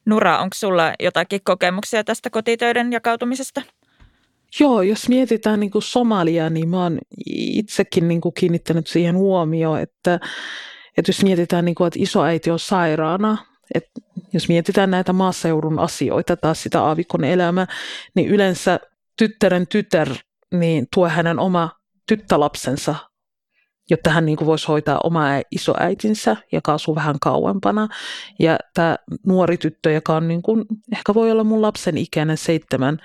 Nura, 0.06 0.38
onko 0.38 0.54
sulla 0.54 0.92
jotakin 1.00 1.40
kokemuksia 1.44 2.04
tästä 2.04 2.30
kotitöiden 2.30 2.92
jakautumisesta? 2.92 3.62
Joo, 4.60 4.82
jos 4.82 5.08
mietitään 5.08 5.60
niin 5.60 5.70
kuin 5.70 5.82
Somalia, 5.82 6.50
niin 6.50 6.68
mä 6.68 6.82
oon 6.82 6.98
itsekin 7.26 8.08
niin 8.08 8.20
kuin 8.20 8.34
kiinnittänyt 8.34 8.86
siihen 8.86 9.16
huomioon, 9.16 9.80
että, 9.80 10.14
että 10.98 11.08
jos 11.08 11.22
mietitään, 11.22 11.64
niin 11.64 11.74
kuin, 11.74 11.86
että 11.86 11.98
isoäiti 12.02 12.50
on 12.50 12.58
sairaana, 12.58 13.38
että 13.74 13.90
jos 14.32 14.48
mietitään 14.48 14.90
näitä 14.90 15.12
maaseudun 15.12 15.78
asioita, 15.78 16.36
taas 16.36 16.62
sitä 16.62 16.82
aavikon 16.82 17.24
elämää, 17.24 17.66
niin 18.14 18.28
yleensä 18.28 18.80
tyttären 19.18 19.66
tytär 19.66 20.08
niin 20.54 20.86
tuo 20.94 21.08
hänen 21.08 21.38
oma 21.38 21.70
tyttälapsensa 22.08 22.94
jotta 23.90 24.10
hän 24.10 24.26
niin 24.26 24.36
kuin 24.36 24.46
voisi 24.46 24.68
hoitaa 24.68 25.00
omaa 25.04 25.42
isoäitinsä, 25.50 26.36
joka 26.52 26.74
asuu 26.74 26.94
vähän 26.94 27.16
kauempana. 27.20 27.88
Ja 28.38 28.58
tämä 28.74 28.96
nuori 29.26 29.56
tyttö, 29.56 29.90
joka 29.90 30.16
on 30.16 30.28
niin 30.28 30.42
kuin, 30.42 30.64
ehkä 30.92 31.14
voi 31.14 31.30
olla 31.30 31.44
mun 31.44 31.62
lapsen 31.62 31.98
ikäinen 31.98 32.36
seitsemän, 32.36 32.98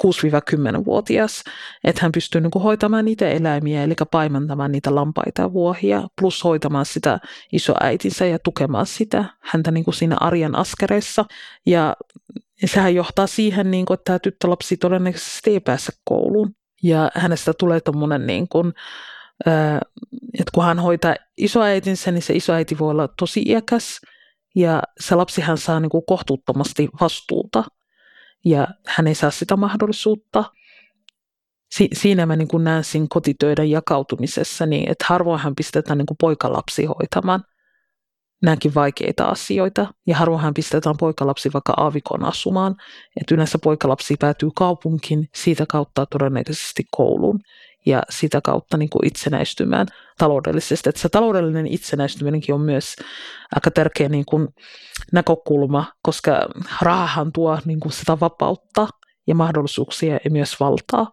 6-10-vuotias, 0.00 1.44
että 1.84 2.02
hän 2.02 2.12
pystyy 2.12 2.40
niin 2.40 2.50
kuin 2.50 2.62
hoitamaan 2.62 3.04
niitä 3.04 3.28
eläimiä, 3.28 3.82
eli 3.82 3.94
paimentamaan 4.10 4.72
niitä 4.72 4.94
lampaita 4.94 5.42
ja 5.42 5.52
vuohia, 5.52 6.02
plus 6.20 6.44
hoitamaan 6.44 6.86
sitä 6.86 7.18
isoäitinsä 7.52 8.26
ja 8.26 8.38
tukemaan 8.38 8.86
sitä 8.86 9.24
häntä 9.40 9.70
niin 9.70 9.84
kuin 9.84 9.94
siinä 9.94 10.16
arjen 10.20 10.54
askereissa. 10.54 11.24
Ja 11.66 11.96
sehän 12.64 12.94
johtaa 12.94 13.26
siihen, 13.26 13.70
niin 13.70 13.86
kuin, 13.86 13.94
että 13.94 14.04
tämä 14.04 14.18
tyttölapsi 14.18 14.76
todennäköisesti 14.76 15.50
ei 15.50 15.60
pääse 15.60 15.92
kouluun. 16.04 16.54
Ja 16.82 17.10
hänestä 17.14 17.52
tulee 17.58 17.80
tuommoinen 17.80 18.26
niin 18.26 18.48
kuin, 18.48 18.72
että 20.38 20.50
kun 20.54 20.64
hän 20.64 20.78
hoitaa 20.78 21.14
isoäitinsä, 21.36 22.12
niin 22.12 22.22
se 22.22 22.34
isoäiti 22.34 22.78
voi 22.78 22.90
olla 22.90 23.08
tosi 23.18 23.42
iäkäs 23.46 24.00
ja 24.54 24.82
se 25.00 25.14
lapsihan 25.14 25.58
saa 25.58 25.80
niin 25.80 25.90
kuin 25.90 26.04
kohtuuttomasti 26.06 26.88
vastuuta 27.00 27.64
ja 28.44 28.68
hän 28.86 29.06
ei 29.06 29.14
saa 29.14 29.30
sitä 29.30 29.56
mahdollisuutta. 29.56 30.44
Si- 31.74 31.90
siinä 31.92 32.26
mä 32.26 32.36
niin 32.36 32.48
kuin 32.48 32.64
näen 32.64 32.84
siinä 32.84 33.06
kotitöiden 33.10 33.70
jakautumisessa, 33.70 34.66
niin 34.66 34.90
että 34.90 35.04
harvoinhan 35.08 35.54
pistetään 35.54 35.98
niin 35.98 36.06
kuin 36.06 36.16
poikalapsi 36.20 36.84
hoitamaan 36.84 37.44
näinkin 38.42 38.74
vaikeita 38.74 39.24
asioita. 39.24 39.94
Ja 40.06 40.16
harvoinhan 40.16 40.54
pistetään 40.54 40.96
poikalapsi 41.00 41.52
vaikka 41.52 41.74
aavikon 41.76 42.24
asumaan. 42.24 42.76
Että 43.20 43.34
yleensä 43.34 43.58
poikalapsi 43.58 44.14
päätyy 44.20 44.50
kaupunkiin, 44.54 45.28
siitä 45.34 45.66
kautta 45.68 46.06
todennäköisesti 46.06 46.84
kouluun. 46.90 47.40
Ja 47.86 48.02
sitä 48.10 48.40
kautta 48.40 48.76
niin 48.76 48.90
kuin 48.90 49.06
itsenäistymään 49.06 49.86
taloudellisesti. 50.18 50.88
Että 50.88 51.00
se 51.00 51.08
taloudellinen 51.08 51.66
itsenäistyminenkin 51.66 52.54
on 52.54 52.60
myös 52.60 52.96
aika 53.54 53.70
tärkeä 53.70 54.08
niin 54.08 54.24
kuin 54.24 54.48
näkökulma, 55.12 55.92
koska 56.02 56.48
rahahan 56.82 57.32
tuo 57.32 57.58
niin 57.64 57.80
kuin 57.80 57.92
sitä 57.92 58.20
vapautta 58.20 58.88
ja 59.26 59.34
mahdollisuuksia 59.34 60.18
ja 60.24 60.30
myös 60.30 60.60
valtaa. 60.60 61.10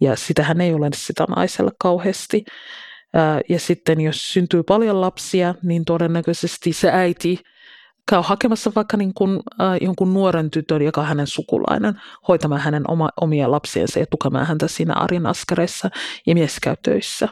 Ja 0.00 0.16
sitähän 0.16 0.60
ei 0.60 0.74
ole 0.74 0.90
sitä 0.94 1.24
naisella 1.36 1.70
kauheasti. 1.78 2.44
Ja 3.48 3.58
sitten 3.58 4.00
jos 4.00 4.32
syntyy 4.32 4.62
paljon 4.62 5.00
lapsia, 5.00 5.54
niin 5.62 5.84
todennäköisesti 5.84 6.72
se 6.72 6.90
äiti 6.92 7.38
käy 8.10 8.20
hakemassa 8.24 8.72
vaikka 8.76 8.96
niin 8.96 9.14
kuin, 9.14 9.40
äh, 9.60 9.76
jonkun 9.80 10.14
nuoren 10.14 10.50
tytön, 10.50 10.82
joka 10.82 11.00
on 11.00 11.06
hänen 11.06 11.26
sukulainen, 11.26 12.00
hoitamaan 12.28 12.60
hänen 12.60 12.90
oma, 12.90 13.08
omia 13.20 13.50
lapsiensa 13.50 13.98
ja 13.98 14.06
tukemaan 14.06 14.46
häntä 14.46 14.68
siinä 14.68 14.94
arjen 14.94 15.26
askareissa 15.26 15.90
ja 16.26 16.34
mies 16.34 16.60
käy 16.62 16.76
töissä. 16.82 17.28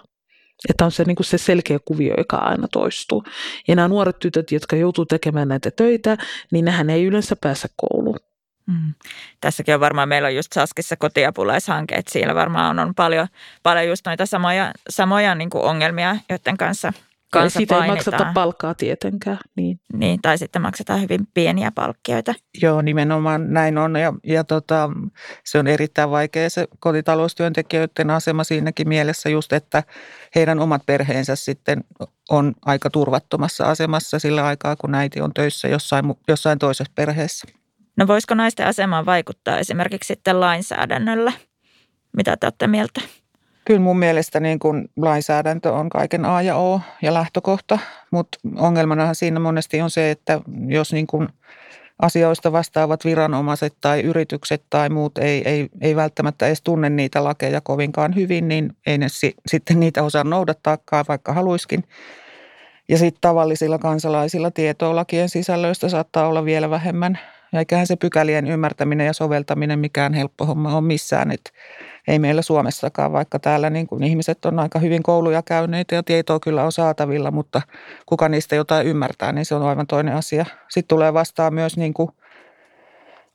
Että 0.68 0.84
on 0.84 0.92
se, 0.92 1.04
niin 1.04 1.16
kuin 1.16 1.26
se 1.26 1.38
selkeä 1.38 1.78
kuvio, 1.84 2.14
joka 2.18 2.36
aina 2.36 2.68
toistuu. 2.68 3.24
Ja 3.68 3.76
nämä 3.76 3.88
nuoret 3.88 4.18
tytöt, 4.18 4.52
jotka 4.52 4.76
joutuu 4.76 5.06
tekemään 5.06 5.48
näitä 5.48 5.70
töitä, 5.70 6.16
niin 6.52 6.64
nehän 6.64 6.90
ei 6.90 7.04
yleensä 7.04 7.36
pääse 7.36 7.68
kouluun. 7.76 8.18
Mm. 8.66 8.94
Tässäkin 9.40 9.74
on 9.74 9.80
varmaan, 9.80 10.08
meillä 10.08 10.26
on 10.26 10.34
just 10.34 10.52
Saskissa 10.52 10.96
kotiapulaishanke, 10.96 11.94
että 11.94 12.12
siellä 12.12 12.34
varmaan 12.34 12.70
on, 12.70 12.88
on 12.88 12.94
paljon, 12.94 13.28
paljon 13.62 13.88
just 13.88 14.06
noita 14.06 14.26
samoja, 14.26 14.72
samoja 14.90 15.34
niin 15.34 15.50
kuin 15.50 15.64
ongelmia, 15.64 16.16
joiden 16.28 16.56
kanssa 16.56 16.92
kanssa 17.32 17.58
Siitä 17.58 17.84
ei 17.84 17.90
makseta 17.90 18.32
palkkaa 18.34 18.74
tietenkään. 18.74 19.38
Niin. 19.56 19.80
niin, 19.92 20.22
tai 20.22 20.38
sitten 20.38 20.62
maksetaan 20.62 21.00
hyvin 21.00 21.20
pieniä 21.34 21.72
palkkioita. 21.74 22.34
Joo, 22.62 22.82
nimenomaan 22.82 23.52
näin 23.52 23.78
on. 23.78 23.96
Ja, 23.96 24.12
ja 24.24 24.44
tota, 24.44 24.90
se 25.44 25.58
on 25.58 25.66
erittäin 25.66 26.10
vaikea 26.10 26.50
se 26.50 26.68
kotitaloustyöntekijöiden 26.80 28.10
asema 28.10 28.44
siinäkin 28.44 28.88
mielessä 28.88 29.28
just, 29.28 29.52
että 29.52 29.82
heidän 30.34 30.60
omat 30.60 30.82
perheensä 30.86 31.36
sitten 31.36 31.84
on 32.30 32.54
aika 32.64 32.90
turvattomassa 32.90 33.64
asemassa 33.64 34.18
sillä 34.18 34.46
aikaa, 34.46 34.76
kun 34.76 34.94
äiti 34.94 35.20
on 35.20 35.34
töissä 35.34 35.68
jossain, 35.68 36.04
jossain 36.28 36.58
toisessa 36.58 36.92
perheessä. 36.94 37.46
No 37.96 38.06
voisiko 38.06 38.34
naisten 38.34 38.66
asemaan 38.66 39.06
vaikuttaa 39.06 39.58
esimerkiksi 39.58 40.06
sitten 40.06 40.40
lainsäädännöllä? 40.40 41.32
Mitä 42.16 42.36
te 42.36 42.46
olette 42.46 42.66
mieltä? 42.66 43.00
Kyllä 43.64 43.80
mun 43.80 43.98
mielestä 43.98 44.40
niin 44.40 44.58
kun 44.58 44.88
lainsäädäntö 44.96 45.72
on 45.72 45.88
kaiken 45.88 46.24
A 46.24 46.42
ja 46.42 46.56
O 46.56 46.80
ja 47.02 47.14
lähtökohta, 47.14 47.78
mutta 48.10 48.38
ongelmanahan 48.56 49.14
siinä 49.14 49.40
monesti 49.40 49.80
on 49.80 49.90
se, 49.90 50.10
että 50.10 50.40
jos 50.66 50.92
niin 50.92 51.06
kun 51.06 51.28
asioista 51.98 52.52
vastaavat 52.52 53.04
viranomaiset 53.04 53.76
tai 53.80 54.00
yritykset 54.00 54.62
tai 54.70 54.88
muut 54.88 55.18
ei, 55.18 55.42
ei, 55.48 55.68
ei 55.80 55.96
välttämättä 55.96 56.46
edes 56.46 56.62
tunne 56.62 56.90
niitä 56.90 57.24
lakeja 57.24 57.60
kovinkaan 57.60 58.14
hyvin, 58.14 58.48
niin 58.48 58.76
ei 58.86 58.98
ne 58.98 59.08
si, 59.08 59.34
sitten 59.46 59.80
niitä 59.80 60.02
osaa 60.02 60.24
noudattaakaan, 60.24 61.04
vaikka 61.08 61.32
haluiskin. 61.32 61.84
Ja 62.88 62.98
sitten 62.98 63.20
tavallisilla 63.20 63.78
kansalaisilla 63.78 64.50
tietoa 64.50 64.96
lakien 64.96 65.28
sisällöistä 65.28 65.88
saattaa 65.88 66.26
olla 66.26 66.44
vielä 66.44 66.70
vähemmän. 66.70 67.18
Eiköhän 67.52 67.86
se 67.86 67.96
pykälien 67.96 68.46
ymmärtäminen 68.46 69.06
ja 69.06 69.12
soveltaminen 69.12 69.78
mikään 69.78 70.14
helppo 70.14 70.46
homma 70.46 70.76
on 70.76 70.84
missään. 70.84 71.30
Että 71.30 71.50
ei 72.08 72.18
meillä 72.18 72.42
Suomessakaan, 72.42 73.12
vaikka 73.12 73.38
täällä 73.38 73.70
niin 73.70 73.86
kuin 73.86 74.02
ihmiset 74.02 74.44
on 74.44 74.58
aika 74.58 74.78
hyvin 74.78 75.02
kouluja 75.02 75.42
käyneitä 75.42 75.94
ja 75.94 76.02
tietoa 76.02 76.40
kyllä 76.40 76.64
on 76.64 76.72
saatavilla, 76.72 77.30
mutta 77.30 77.62
kuka 78.06 78.28
niistä 78.28 78.56
jotain 78.56 78.86
ymmärtää, 78.86 79.32
niin 79.32 79.44
se 79.44 79.54
on 79.54 79.62
aivan 79.62 79.86
toinen 79.86 80.14
asia. 80.14 80.46
Sitten 80.70 80.88
tulee 80.88 81.14
vastaan 81.14 81.54
myös 81.54 81.76
niin 81.76 81.94
kuin 81.94 82.08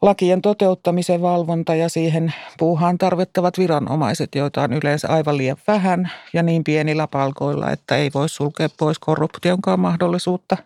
lakien 0.02 0.42
toteuttamisen 0.42 1.22
valvonta 1.22 1.76
ja 1.76 1.90
siihen 1.90 2.34
puuhaan 2.60 2.98
tarvittavat 2.98 3.58
viranomaiset, 3.58 4.36
joita 4.36 4.62
on 4.62 4.74
yleensä 4.74 5.08
aivan 5.08 5.38
liian 5.38 5.58
vähän 5.68 6.12
ja 6.34 6.44
niin 6.44 6.64
pienillä 6.64 7.08
palkoilla, 7.08 7.72
että 7.72 7.96
ei 7.96 8.12
voi 8.14 8.30
sulkea 8.30 8.68
pois 8.80 9.00
korruptionkaan 9.00 9.80
mahdollisuutta. 9.80 10.58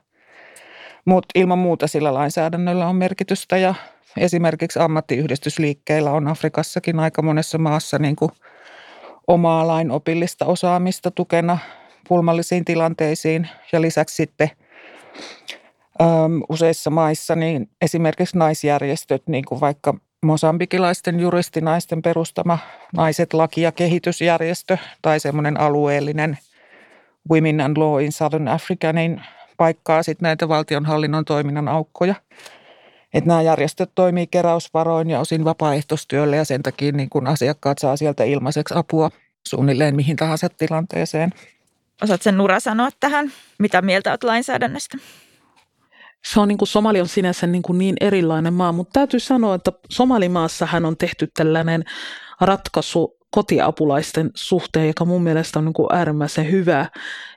Mutta 1.05 1.39
ilman 1.39 1.59
muuta 1.59 1.87
sillä 1.87 2.13
lainsäädännöllä 2.13 2.87
on 2.87 2.95
merkitystä 2.95 3.57
ja 3.57 3.75
Esimerkiksi 4.17 4.79
ammattiyhdistysliikkeillä 4.79 6.11
on 6.11 6.27
Afrikassakin 6.27 6.99
aika 6.99 7.21
monessa 7.21 7.57
maassa 7.57 7.99
niin 7.99 8.15
kuin 8.15 8.31
omaa 9.27 9.67
lainopillista 9.67 10.45
osaamista 10.45 11.11
tukena 11.11 11.57
pulmallisiin 12.07 12.65
tilanteisiin. 12.65 13.49
Ja 13.71 13.81
lisäksi 13.81 14.15
sitten 14.15 14.49
äm, 16.01 16.41
useissa 16.49 16.89
maissa 16.89 17.35
niin 17.35 17.69
esimerkiksi 17.81 18.37
naisjärjestöt, 18.37 19.23
niin 19.27 19.45
kuin 19.45 19.61
vaikka 19.61 19.93
mosambikilaisten 20.25 21.19
juristinaisten 21.19 22.01
perustama 22.01 22.59
Naiset 22.95 23.33
laki- 23.33 23.61
ja 23.61 23.71
kehitysjärjestö 23.71 24.77
tai 25.01 25.19
semmoinen 25.19 25.59
alueellinen 25.59 26.37
Women 27.31 27.61
and 27.61 27.77
Law 27.77 28.03
in 28.03 28.11
Southern 28.11 28.47
Africa, 28.47 28.93
niin 28.93 29.21
paikkaa 29.57 30.03
sitten 30.03 30.23
näitä 30.23 30.47
valtionhallinnon 30.49 31.25
toiminnan 31.25 31.67
aukkoja– 31.67 32.15
että 33.13 33.27
nämä 33.27 33.41
järjestöt 33.41 33.91
toimii 33.95 34.27
keräysvaroin 34.27 35.09
ja 35.09 35.19
osin 35.19 35.45
vapaaehtoistyöllä 35.45 36.35
ja 36.35 36.45
sen 36.45 36.63
takia 36.63 36.91
niin 36.91 37.09
kun 37.09 37.27
asiakkaat 37.27 37.77
saa 37.77 37.97
sieltä 37.97 38.23
ilmaiseksi 38.23 38.73
apua 38.77 39.11
suunnilleen 39.47 39.95
mihin 39.95 40.15
tahansa 40.15 40.49
tilanteeseen. 40.49 41.29
Osaat 42.03 42.21
sen 42.21 42.37
Nura 42.37 42.59
sanoa 42.59 42.89
tähän? 42.99 43.31
Mitä 43.59 43.81
mieltä 43.81 44.09
olet 44.09 44.23
lainsäädännöstä? 44.23 44.97
Se 46.25 46.39
on 46.39 46.47
niin 46.47 46.57
kuin 46.57 46.67
Somali 46.67 47.01
on 47.01 47.07
sinänsä 47.07 47.47
niin, 47.47 47.61
kuin 47.61 47.77
niin 47.77 47.95
erilainen 48.01 48.53
maa, 48.53 48.71
mutta 48.71 48.93
täytyy 48.93 49.19
sanoa, 49.19 49.55
että 49.55 49.71
Somalimaassa 49.89 50.65
hän 50.65 50.85
on 50.85 50.97
tehty 50.97 51.27
tällainen 51.33 51.83
ratkaisu 52.41 53.17
kotiapulaisten 53.31 54.31
suhteen, 54.35 54.87
joka 54.87 55.05
mun 55.05 55.23
mielestä 55.23 55.59
on 55.59 55.65
niin 55.65 55.73
kuin 55.73 55.95
äärimmäisen 55.95 56.51
hyvä. 56.51 56.85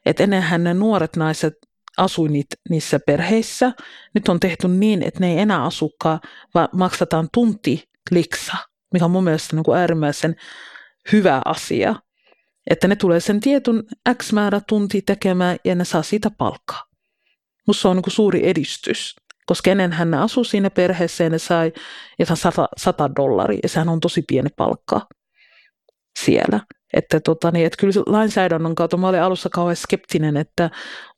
Että 0.06 0.22
ennenhän 0.22 0.64
ne 0.64 0.74
nuoret 0.74 1.16
naiset 1.16 1.54
asui 1.96 2.28
niissä 2.70 3.00
perheissä. 3.06 3.72
Nyt 4.14 4.28
on 4.28 4.40
tehty 4.40 4.68
niin, 4.68 5.02
että 5.02 5.20
ne 5.20 5.32
ei 5.32 5.38
enää 5.38 5.64
asukaan, 5.64 6.20
vaan 6.54 6.68
maksataan 6.72 7.28
tunti 7.32 7.84
liksa, 8.10 8.56
mikä 8.92 9.04
on 9.04 9.10
mun 9.10 9.24
mielestä 9.24 9.56
niin 9.56 9.64
kuin 9.64 9.78
äärimmäisen 9.78 10.36
hyvä 11.12 11.42
asia. 11.44 11.94
Että 12.70 12.88
ne 12.88 12.96
tulee 12.96 13.20
sen 13.20 13.40
tietyn 13.40 13.82
X 14.22 14.32
määrä 14.32 14.60
tunti 14.68 15.02
tekemään 15.02 15.56
ja 15.64 15.74
ne 15.74 15.84
saa 15.84 16.02
siitä 16.02 16.30
palkkaa. 16.38 16.84
Musta 17.66 17.82
se 17.82 17.88
on 17.88 17.96
niin 17.96 18.02
kuin 18.02 18.14
suuri 18.14 18.48
edistys, 18.48 19.16
koska 19.46 19.70
ennen 19.70 19.92
hän 19.92 20.14
asui 20.14 20.44
siinä 20.44 20.70
perheessä 20.70 21.24
ja 21.24 21.30
ne 21.30 21.38
sai 21.38 21.72
jotain 22.18 22.36
100, 22.36 22.68
100 22.76 23.10
dollaria 23.16 23.60
ja 23.62 23.68
sehän 23.68 23.88
on 23.88 24.00
tosi 24.00 24.22
pieni 24.28 24.50
palkka 24.56 25.00
siellä. 26.18 26.60
Että, 26.94 27.20
tota, 27.20 27.50
niin, 27.50 27.66
että 27.66 27.76
kyllä 27.80 27.92
lainsäädännön 28.06 28.74
kautta, 28.74 28.96
mä 28.96 29.08
olin 29.08 29.22
alussa 29.22 29.48
kauhean 29.52 29.76
skeptinen, 29.76 30.36
että 30.36 30.70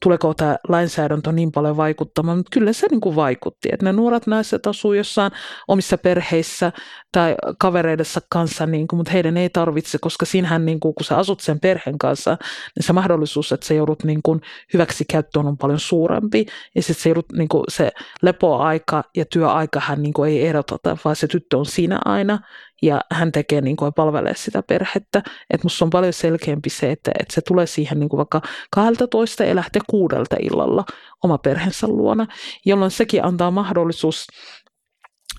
tuleeko 0.02 0.34
tämä 0.34 0.56
lainsäädäntö 0.68 1.32
niin 1.32 1.52
paljon 1.52 1.76
vaikuttamaan, 1.76 2.38
mutta 2.38 2.50
kyllä 2.52 2.72
se 2.72 2.86
niin 2.90 3.00
kuin 3.00 3.16
vaikutti, 3.16 3.68
että 3.72 3.86
ne 3.86 3.92
nuoret 3.92 4.26
naiset 4.26 4.66
asuu 4.66 4.92
jossain 4.92 5.32
omissa 5.68 5.98
perheissä 5.98 6.72
tai 7.12 7.34
kavereidensa 7.58 8.20
kanssa, 8.30 8.66
niin 8.66 8.88
kuin, 8.88 8.98
mutta 8.98 9.12
heidän 9.12 9.36
ei 9.36 9.50
tarvitse, 9.50 9.98
koska 9.98 10.26
siinähän 10.26 10.66
niin 10.66 10.80
kuin, 10.80 10.94
kun 10.94 11.04
sä 11.04 11.16
asut 11.16 11.40
sen 11.40 11.60
perheen 11.60 11.98
kanssa, 11.98 12.36
niin 12.76 12.86
se 12.86 12.92
mahdollisuus, 12.92 13.52
että 13.52 13.66
sä 13.66 13.74
joudut 13.74 14.04
niin 14.04 14.20
kuin, 14.22 14.40
hyväksi 14.72 15.04
käyttöön 15.10 15.46
on 15.46 15.58
paljon 15.58 15.80
suurempi. 15.80 16.46
Ja 16.74 16.82
sitten 16.82 17.02
se, 17.02 17.08
joudut, 17.08 17.32
niin 17.32 17.48
kuin, 17.48 17.64
se 17.68 17.90
lepoaika 18.22 19.02
ja 19.16 19.24
työaikahan 19.24 20.02
niin 20.02 20.12
kuin, 20.12 20.30
ei 20.30 20.46
eroteta, 20.46 20.96
vaan 21.04 21.16
se 21.16 21.26
tyttö 21.26 21.58
on 21.58 21.66
siinä 21.66 21.98
aina 22.04 22.38
ja 22.82 23.00
hän 23.12 23.32
tekee 23.32 23.60
niin 23.60 23.76
kuin, 23.76 23.94
palvelee 23.94 24.34
sitä 24.36 24.62
perhettä. 24.62 25.22
Että 25.50 25.64
musta 25.64 25.84
on 25.84 25.90
paljon 25.90 26.12
selkeämpi 26.12 26.70
se, 26.70 26.90
että, 26.90 27.10
että 27.20 27.34
se 27.34 27.40
tulee 27.40 27.66
siihen 27.66 28.00
niin 28.00 28.08
kuin 28.08 28.18
vaikka 28.18 28.40
12 28.70 29.44
ja 29.44 29.54
lähtee 29.54 29.82
kuudelta 29.90 30.36
illalla 30.40 30.84
oma 31.24 31.38
perheensä 31.38 31.88
luona, 31.88 32.26
jolloin 32.66 32.90
sekin 32.90 33.24
antaa 33.24 33.50
mahdollisuus 33.50 34.26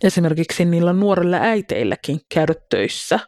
esimerkiksi 0.03 0.65
niillä 0.65 0.93
nuorilla 0.93 1.37
äiteilläkin 1.37 2.19
käydä 2.33 2.53
töissä. 2.69 3.19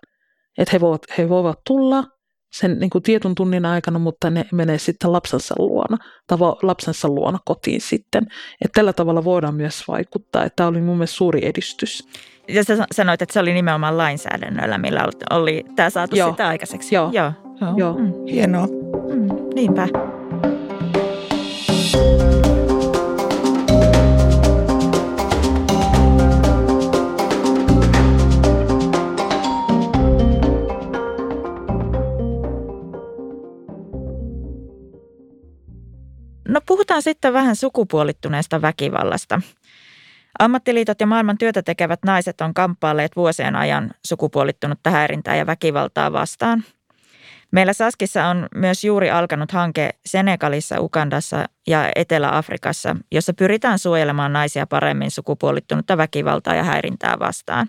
Että 0.57 0.69
he 0.73 0.79
voivat, 0.79 1.01
he 1.17 1.29
voivat 1.29 1.59
tulla 1.67 2.03
sen 2.49 2.79
niin 2.79 2.89
kuin 2.89 3.03
tietyn 3.03 3.35
tunnin 3.35 3.65
aikana, 3.65 3.99
mutta 3.99 4.29
ne 4.29 4.45
menee 4.51 4.77
sitten 4.77 5.11
lapsensa 5.11 5.55
luona, 5.57 5.97
tai 6.27 6.37
lapsensa 6.63 7.07
luona 7.07 7.39
kotiin 7.45 7.81
sitten. 7.81 8.23
Että 8.61 8.79
tällä 8.79 8.93
tavalla 8.93 9.23
voidaan 9.23 9.55
myös 9.55 9.83
vaikuttaa, 9.87 10.43
että 10.45 10.55
tämä 10.55 10.69
oli 10.69 10.81
mun 10.81 10.97
mielestä 10.97 11.15
suuri 11.15 11.45
edistys. 11.45 12.07
Ja 12.47 12.63
sä 12.63 12.85
sanoit, 12.91 13.21
että 13.21 13.33
se 13.33 13.39
oli 13.39 13.53
nimenomaan 13.53 13.97
lainsäädännöllä, 13.97 14.77
millä 14.77 15.07
oli 15.29 15.65
tämä 15.75 15.89
saatu 15.89 16.15
Joo. 16.15 16.31
sitä 16.31 16.47
aikaiseksi. 16.47 16.95
Joo. 16.95 17.11
Joo. 17.13 17.31
Joo. 17.77 17.93
Mm. 17.93 18.13
Hienoa. 18.25 18.67
Mm. 18.67 19.29
Niinpä. 19.55 19.87
Puhutaan 36.99 37.15
sitten 37.15 37.33
vähän 37.33 37.55
sukupuolittuneesta 37.55 38.61
väkivallasta. 38.61 39.41
Ammattiliitot 40.39 40.99
ja 40.99 41.07
maailman 41.07 41.37
työtä 41.37 41.61
tekevät 41.61 41.99
naiset 42.05 42.41
on 42.41 42.53
kamppailleet 42.53 43.15
vuosien 43.15 43.55
ajan 43.55 43.91
sukupuolittunutta 44.05 44.89
häirintää 44.89 45.35
ja 45.35 45.45
väkivaltaa 45.45 46.11
vastaan. 46.11 46.63
Meillä 47.51 47.73
Saskissa 47.73 48.25
on 48.25 48.47
myös 48.55 48.83
juuri 48.83 49.09
alkanut 49.09 49.51
hanke 49.51 49.89
Senegalissa, 50.05 50.79
Ugandassa 50.79 51.45
ja 51.67 51.91
Etelä-Afrikassa, 51.95 52.95
jossa 53.11 53.33
pyritään 53.33 53.79
suojelemaan 53.79 54.33
naisia 54.33 54.67
paremmin 54.67 55.11
sukupuolittunutta 55.11 55.97
väkivaltaa 55.97 56.55
ja 56.55 56.63
häirintää 56.63 57.15
vastaan. 57.19 57.67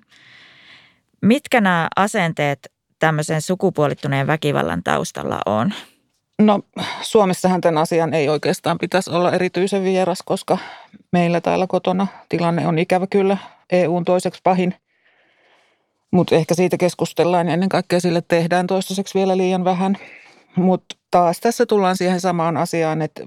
Mitkä 1.23 1.61
nämä 1.61 1.89
asenteet 1.97 2.73
tämmöisen 2.99 3.43
sukupuolittuneen 3.43 4.27
väkivallan 4.27 4.83
taustalla 4.83 5.41
on? 5.47 5.73
No 6.41 6.61
Suomessahan 7.03 7.61
tämän 7.61 7.83
asian 7.83 8.15
ei 8.15 8.29
oikeastaan 8.29 8.79
pitäisi 8.79 9.11
olla 9.11 9.33
erityisen 9.33 9.85
vieras, 9.85 10.23
koska 10.25 10.59
meillä 11.13 11.41
täällä 11.41 11.67
kotona 11.67 12.07
tilanne 12.29 12.67
on 12.67 12.79
ikävä 12.79 13.07
kyllä 13.07 13.37
EUn 13.73 14.05
toiseksi 14.05 14.41
pahin. 14.45 14.75
Mutta 16.11 16.35
ehkä 16.35 16.55
siitä 16.55 16.77
keskustellaan 16.77 17.47
ja 17.47 17.55
ennen 17.55 17.69
kaikkea 17.69 18.01
sille 18.01 18.23
tehdään 18.29 18.67
toistaiseksi 18.67 19.19
vielä 19.19 19.37
liian 19.37 19.65
vähän. 19.65 19.97
Mutta 20.57 20.97
taas 21.11 21.41
tässä 21.41 21.67
tullaan 21.67 21.97
siihen 21.97 22.21
samaan 22.21 22.57
asiaan, 22.57 23.03
että 23.03 23.23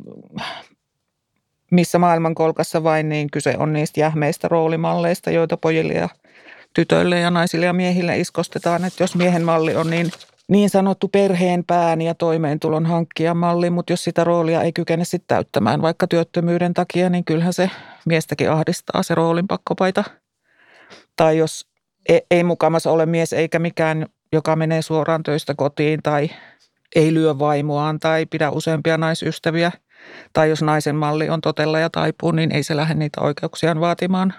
missä 1.71 1.99
maailmankolkassa 1.99 2.83
vain, 2.83 3.09
niin 3.09 3.31
kyse 3.31 3.55
on 3.57 3.73
niistä 3.73 3.99
jähmeistä 3.99 4.47
roolimalleista, 4.47 5.31
joita 5.31 5.57
pojille 5.57 5.93
ja 5.93 6.09
tytöille 6.73 7.19
ja 7.19 7.31
naisille 7.31 7.65
ja 7.65 7.73
miehille 7.73 8.19
iskostetaan. 8.19 8.85
Että 8.85 9.03
jos 9.03 9.15
miehen 9.15 9.43
malli 9.43 9.75
on 9.75 9.89
niin 9.89 10.11
niin 10.47 10.69
sanottu 10.69 11.07
perheen 11.07 11.63
pään 11.63 12.01
ja 12.01 12.15
toimeentulon 12.15 12.85
hankkia 12.85 13.33
malli, 13.33 13.69
mutta 13.69 13.93
jos 13.93 14.03
sitä 14.03 14.23
roolia 14.23 14.61
ei 14.61 14.73
kykene 14.73 15.05
sitten 15.05 15.27
täyttämään 15.27 15.81
vaikka 15.81 16.07
työttömyyden 16.07 16.73
takia, 16.73 17.09
niin 17.09 17.25
kyllähän 17.25 17.53
se 17.53 17.69
miestäkin 18.05 18.51
ahdistaa 18.51 19.03
se 19.03 19.15
roolin 19.15 19.47
pakkopaita. 19.47 20.03
Tai 21.15 21.37
jos 21.37 21.67
ei, 22.09 22.21
ei 22.31 22.43
mukamassa 22.43 22.91
ole 22.91 23.05
mies 23.05 23.33
eikä 23.33 23.59
mikään, 23.59 24.05
joka 24.31 24.55
menee 24.55 24.81
suoraan 24.81 25.23
töistä 25.23 25.53
kotiin 25.55 25.99
tai 26.03 26.29
ei 26.95 27.13
lyö 27.13 27.39
vaimoaan 27.39 27.99
tai 27.99 28.25
pidä 28.25 28.49
useampia 28.49 28.97
naisystäviä. 28.97 29.71
Tai 30.33 30.49
jos 30.49 30.61
naisen 30.61 30.95
malli 30.95 31.29
on 31.29 31.41
totella 31.41 31.79
ja 31.79 31.89
taipuu, 31.89 32.31
niin 32.31 32.51
ei 32.51 32.63
se 32.63 32.75
lähde 32.75 32.93
niitä 32.93 33.21
oikeuksiaan 33.21 33.79
vaatimaan 33.79 34.33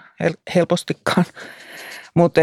helpostikaan. 0.55 1.25
Mutta 2.15 2.41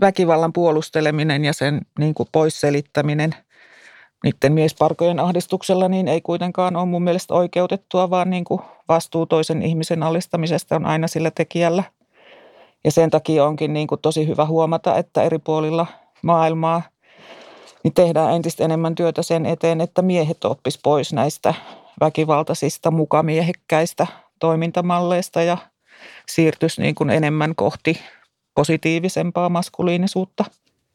väkivallan 0.00 0.52
puolusteleminen 0.52 1.44
ja 1.44 1.52
sen 1.52 1.80
niin 1.98 2.14
kuin 2.14 2.28
poisselittäminen 2.32 3.34
niiden 4.24 4.52
miesparkojen 4.52 5.20
ahdistuksella 5.20 5.88
niin 5.88 6.08
ei 6.08 6.20
kuitenkaan 6.20 6.76
ole 6.76 6.86
mun 6.86 7.04
mielestä 7.04 7.34
oikeutettua, 7.34 8.10
vaan 8.10 8.30
niin 8.30 8.44
kuin 8.44 8.60
vastuu 8.88 9.26
toisen 9.26 9.62
ihmisen 9.62 10.02
alistamisesta 10.02 10.76
on 10.76 10.86
aina 10.86 11.08
sillä 11.08 11.30
tekijällä. 11.30 11.84
Ja 12.84 12.90
sen 12.90 13.10
takia 13.10 13.44
onkin 13.44 13.72
niin 13.72 13.86
kuin 13.86 14.00
tosi 14.00 14.28
hyvä 14.28 14.46
huomata, 14.46 14.98
että 14.98 15.22
eri 15.22 15.38
puolilla 15.38 15.86
maailmaa 16.22 16.82
niin 17.84 17.94
tehdään 17.94 18.34
entistä 18.34 18.64
enemmän 18.64 18.94
työtä 18.94 19.22
sen 19.22 19.46
eteen, 19.46 19.80
että 19.80 20.02
miehet 20.02 20.44
oppis 20.44 20.78
pois 20.82 21.12
näistä 21.12 21.54
väkivaltaisista 22.00 22.90
mukamiehekkäistä 22.90 24.06
toimintamalleista 24.38 25.42
ja 25.42 25.58
siirtyisi 26.28 26.82
niin 26.82 26.94
kuin 26.94 27.10
enemmän 27.10 27.54
kohti 27.54 28.00
positiivisempaa 28.54 29.48
maskuliinisuutta. 29.48 30.44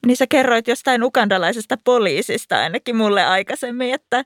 Niin 0.06 0.18
sä 0.18 0.28
kerroit 0.28 0.68
jostain 0.68 1.04
ukandalaisesta 1.04 1.78
poliisista 1.84 2.60
ainakin 2.60 2.96
mulle 2.96 3.24
aikaisemmin, 3.24 3.94
että, 3.94 4.24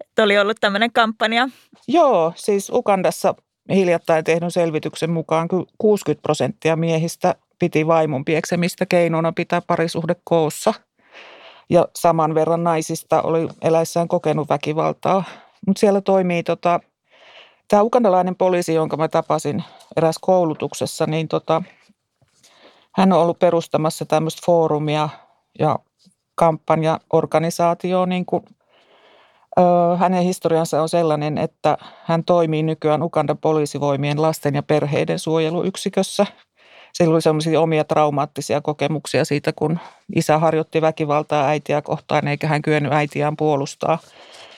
että 0.00 0.22
oli 0.22 0.38
ollut 0.38 0.56
tämmöinen 0.60 0.92
kampanja. 0.92 1.48
Joo, 1.88 2.32
siis 2.36 2.70
Ukandassa 2.70 3.34
hiljattain 3.74 4.24
tehdyn 4.24 4.50
selvityksen 4.50 5.10
mukaan 5.10 5.48
60 5.78 6.22
prosenttia 6.22 6.76
miehistä 6.76 7.34
piti 7.58 7.86
vaimon 7.86 8.24
pieksemistä 8.24 8.86
keinona 8.86 9.32
pitää 9.32 9.62
parisuhde 9.66 10.16
koossa. 10.24 10.74
Ja 11.70 11.88
saman 11.98 12.34
verran 12.34 12.64
naisista 12.64 13.22
oli 13.22 13.48
eläissään 13.62 14.08
kokenut 14.08 14.48
väkivaltaa. 14.48 15.24
Mutta 15.66 15.80
siellä 15.80 16.00
toimii 16.00 16.42
tota, 16.42 16.80
tämä 17.68 17.82
ukandalainen 17.82 18.36
poliisi, 18.36 18.74
jonka 18.74 18.96
mä 18.96 19.08
tapasin 19.08 19.64
eräs 19.96 20.16
koulutuksessa, 20.20 21.06
niin 21.06 21.28
tota, 21.28 21.62
hän 22.94 23.12
on 23.12 23.20
ollut 23.20 23.38
perustamassa 23.38 24.04
tämmöistä 24.04 24.42
foorumia 24.46 25.08
ja 25.58 25.78
kampanjaorganisaatioa. 26.34 28.06
Niin 28.06 28.26
kuin, 28.26 28.44
ö, 29.58 29.96
hänen 29.96 30.22
historiansa 30.22 30.82
on 30.82 30.88
sellainen, 30.88 31.38
että 31.38 31.78
hän 32.04 32.24
toimii 32.24 32.62
nykyään 32.62 33.02
Ugandan 33.02 33.38
poliisivoimien 33.38 34.22
lasten 34.22 34.54
ja 34.54 34.62
perheiden 34.62 35.18
suojeluyksikössä. 35.18 36.26
Sillä 36.92 37.14
oli 37.14 37.22
sellaisia 37.22 37.60
omia 37.60 37.84
traumaattisia 37.84 38.60
kokemuksia 38.60 39.24
siitä, 39.24 39.52
kun 39.52 39.78
isä 40.16 40.38
harjoitti 40.38 40.82
väkivaltaa 40.82 41.46
äitiä 41.46 41.82
kohtaan, 41.82 42.28
eikä 42.28 42.46
hän 42.46 42.62
kyennyt 42.62 42.92
äitiään 42.92 43.36
puolustaa. 43.36 43.98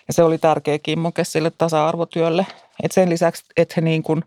Ja 0.07 0.13
se 0.15 0.23
oli 0.23 0.39
tärkeä 0.39 0.79
kimmoke 0.79 1.25
sille 1.25 1.51
tasa-arvotyölle. 1.59 2.47
Et 2.83 2.93
sen 2.93 3.11
lisäksi, 3.11 3.45
että 3.57 3.73
he 3.77 3.81
niin 3.81 4.03
kuin 4.03 4.25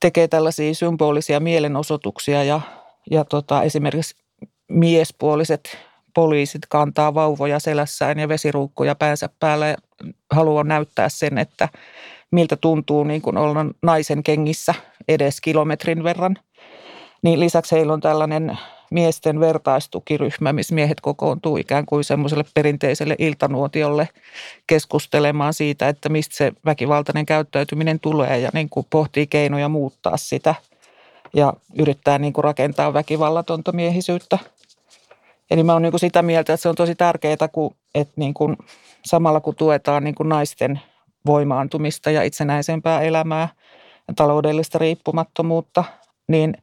tekee 0.00 0.28
tällaisia 0.28 0.74
symbolisia 0.74 1.40
mielenosoituksia 1.40 2.44
ja 2.44 2.60
ja 3.10 3.24
tota, 3.24 3.62
esimerkiksi 3.62 4.16
miespuoliset 4.68 5.78
poliisit 6.14 6.62
kantaa 6.68 7.14
vauvoja 7.14 7.58
selässään 7.58 8.18
ja 8.18 8.28
vesiruukkuja 8.28 8.94
päänsä 8.94 9.28
päällä 9.40 9.66
ja 9.66 9.76
haluaa 10.30 10.64
näyttää 10.64 11.08
sen, 11.08 11.38
että 11.38 11.68
miltä 12.30 12.56
tuntuu 12.56 13.04
niin 13.04 13.22
kuin 13.22 13.36
olla 13.36 13.66
naisen 13.82 14.22
kengissä 14.22 14.74
edes 15.08 15.40
kilometrin 15.40 16.04
verran. 16.04 16.36
Niin 17.22 17.40
lisäksi 17.40 17.76
heillä 17.76 17.92
on 17.92 18.00
tällainen 18.00 18.58
miesten 18.90 19.40
vertaistukiryhmä, 19.40 20.52
missä 20.52 20.74
miehet 20.74 21.00
kokoontuu 21.00 21.56
ikään 21.56 21.86
kuin 21.86 22.04
semmoiselle 22.04 22.44
perinteiselle 22.54 23.16
iltanuotiolle 23.18 24.08
keskustelemaan 24.66 25.54
siitä, 25.54 25.88
että 25.88 26.08
mistä 26.08 26.36
se 26.36 26.52
väkivaltainen 26.64 27.26
käyttäytyminen 27.26 28.00
tulee 28.00 28.38
ja 28.38 28.50
niin 28.52 28.68
kuin 28.68 28.86
pohtii 28.90 29.26
keinoja 29.26 29.68
muuttaa 29.68 30.16
sitä– 30.16 30.54
ja 31.38 31.52
yrittää 31.78 32.18
niin 32.18 32.32
kuin 32.32 32.44
rakentaa 32.44 32.94
väkivallatonta 32.94 33.72
miehisyyttä. 33.72 34.38
Eli 35.50 35.62
mä 35.62 35.72
oon 35.72 35.82
niin 35.82 35.92
kuin 35.92 36.00
sitä 36.00 36.22
mieltä, 36.22 36.52
että 36.52 36.62
se 36.62 36.68
on 36.68 36.74
tosi 36.74 36.94
tärkeää, 36.94 37.48
kun, 37.52 37.74
että 37.94 38.14
niin 38.16 38.34
kuin 38.34 38.56
samalla 39.04 39.40
kun 39.40 39.54
tuetaan 39.54 40.04
niin 40.04 40.14
kuin 40.14 40.28
naisten 40.28 40.80
voimaantumista 41.26 42.10
ja 42.10 42.22
itsenäisempää 42.22 43.02
elämää 43.02 43.48
ja 44.08 44.14
taloudellista 44.14 44.78
riippumattomuutta, 44.78 45.84
niin 46.28 46.54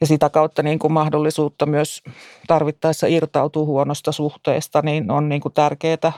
ja 0.00 0.06
sitä 0.06 0.30
kautta 0.30 0.62
niin 0.62 0.78
kuin 0.78 0.92
mahdollisuutta 0.92 1.66
myös 1.66 2.02
tarvittaessa 2.46 3.06
irtautua 3.06 3.64
huonosta 3.64 4.12
suhteesta, 4.12 4.82
niin 4.82 5.10
on 5.10 5.28
niin 5.28 5.40
kuin 5.40 5.52
tärkeää 5.52 6.12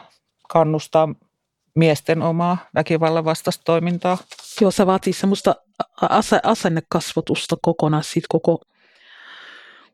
kannustaa 0.48 1.08
miesten 1.74 2.22
omaa 2.22 2.58
väkivallan 2.74 3.24
vastaista 3.24 3.64
toimintaa. 3.64 4.18
Joo, 4.60 4.70
se 4.70 4.86
vaatii 4.86 5.12
semmoista 5.12 5.54
asennekasvatusta 6.42 7.56
kokonaan 7.62 8.04
siitä 8.04 8.26
koko, 8.28 8.60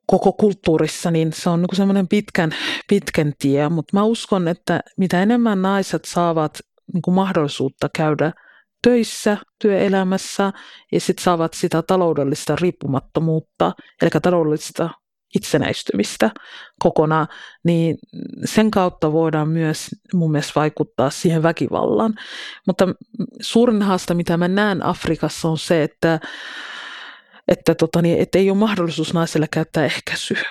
koko 0.07 0.33
kulttuurissa, 0.33 1.11
niin 1.11 1.33
se 1.33 1.51
on 1.51 1.62
niin 1.62 1.77
semmoinen 1.77 2.09
pitkän, 2.09 2.55
pitkän 2.88 3.33
tie, 3.38 3.68
mutta 3.68 3.96
mä 3.96 4.05
uskon, 4.05 4.48
että 4.48 4.81
mitä 4.96 5.22
enemmän 5.22 5.62
naiset 5.62 6.05
saavat 6.05 6.59
niin 6.92 7.03
kuin 7.03 7.14
mahdollisuutta 7.14 7.88
käydä 7.96 8.33
töissä, 8.83 9.37
työelämässä 9.59 10.53
ja 10.92 11.01
sitten 11.01 11.25
saavat 11.25 11.55
sitä 11.55 11.83
taloudellista 11.83 12.57
riippumattomuutta, 12.61 13.72
eli 14.03 14.11
taloudellista 14.22 14.90
itsenäistymistä 15.37 16.31
kokonaan, 16.79 17.27
niin 17.64 17.99
sen 18.45 18.71
kautta 18.71 19.12
voidaan 19.12 19.49
myös 19.49 19.87
mun 20.14 20.33
mielestä 20.33 20.53
vaikuttaa 20.57 21.11
siihen 21.11 21.42
väkivallaan. 21.42 22.14
Mutta 22.66 22.88
suurin 23.40 23.83
haaste, 23.83 24.14
mitä 24.14 24.37
mä 24.37 24.49
näen 24.49 24.87
Afrikassa, 24.87 25.49
on 25.49 25.59
se, 25.59 25.83
että, 25.83 26.21
että, 27.49 27.75
tota, 27.75 28.03
niin, 28.03 28.18
että 28.18 28.38
ei 28.38 28.51
ole 28.51 28.59
mahdollisuus 28.59 29.14
naiselle 29.14 29.47
käyttää 29.51 29.85
ehkäisyä, 29.85 30.42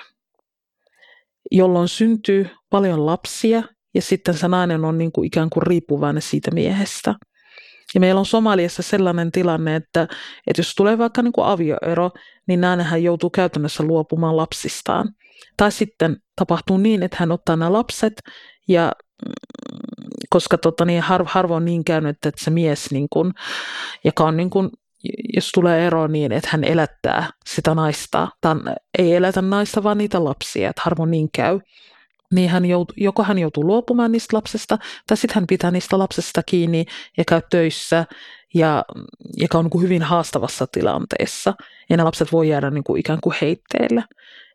jolloin 1.50 1.88
syntyy 1.88 2.48
paljon 2.70 3.06
lapsia 3.06 3.62
ja 3.94 4.02
sitten 4.02 4.34
se 4.34 4.48
nainen 4.48 4.84
on 4.84 4.98
niin 4.98 5.12
kuin 5.12 5.26
ikään 5.26 5.50
kuin 5.50 5.62
riippuvainen 5.62 6.22
siitä 6.22 6.50
miehestä. 6.50 7.14
Ja 7.94 8.00
meillä 8.00 8.18
on 8.18 8.26
Somaliassa 8.26 8.82
sellainen 8.82 9.32
tilanne, 9.32 9.76
että, 9.76 10.02
että 10.46 10.60
jos 10.60 10.74
tulee 10.74 10.98
vaikka 10.98 11.22
niin 11.22 11.32
kuin 11.32 11.46
avioero, 11.46 12.10
niin 12.46 12.60
nainenhän 12.60 13.02
joutuu 13.02 13.30
käytännössä 13.30 13.82
luopumaan 13.82 14.36
lapsistaan. 14.36 15.08
Tai 15.56 15.72
sitten 15.72 16.16
tapahtuu 16.36 16.78
niin, 16.78 17.02
että 17.02 17.16
hän 17.20 17.32
ottaa 17.32 17.56
nämä 17.56 17.72
lapset 17.72 18.12
ja 18.68 18.92
mm, 19.26 19.32
koska 20.30 20.58
tota, 20.58 20.84
niin 20.84 21.02
har, 21.02 21.24
harvoin 21.26 21.64
niin 21.64 21.84
käynyt, 21.84 22.26
että 22.26 22.44
se 22.44 22.50
mies, 22.50 22.90
niin 22.90 23.06
kun, 23.10 23.32
joka 24.04 24.24
on 24.24 24.36
niin 24.36 24.50
kun, 24.50 24.70
jos 25.34 25.50
tulee 25.52 25.86
ero 25.86 26.06
niin, 26.06 26.32
että 26.32 26.48
hän 26.52 26.64
elättää 26.64 27.30
sitä 27.46 27.74
naista, 27.74 28.28
tai 28.40 28.54
ei 28.98 29.14
elätä 29.14 29.42
naista, 29.42 29.82
vaan 29.82 29.98
niitä 29.98 30.24
lapsia, 30.24 30.70
että 30.70 30.82
harvoin 30.84 31.10
niin 31.10 31.28
käy, 31.34 31.60
niin 32.32 32.50
hän 32.50 32.64
joutu, 32.64 32.94
joko 32.96 33.22
hän 33.22 33.38
joutuu 33.38 33.66
luopumaan 33.66 34.12
niistä 34.12 34.36
lapsesta, 34.36 34.78
tai 35.06 35.16
sitten 35.16 35.34
hän 35.34 35.46
pitää 35.46 35.70
niistä 35.70 35.98
lapsesta 35.98 36.42
kiinni 36.42 36.84
ja 37.18 37.24
käy 37.24 37.42
töissä, 37.50 38.06
ja, 38.54 38.84
joka 39.36 39.58
on 39.58 39.64
niin 39.64 39.70
kuin 39.70 39.82
hyvin 39.82 40.02
haastavassa 40.02 40.66
tilanteessa. 40.66 41.54
Ja 41.90 41.96
ne 41.96 42.02
lapset 42.02 42.32
voi 42.32 42.48
jäädä 42.48 42.70
niin 42.70 42.84
kuin 42.84 43.00
ikään 43.00 43.18
kuin 43.22 43.36
heitteille. 43.40 44.04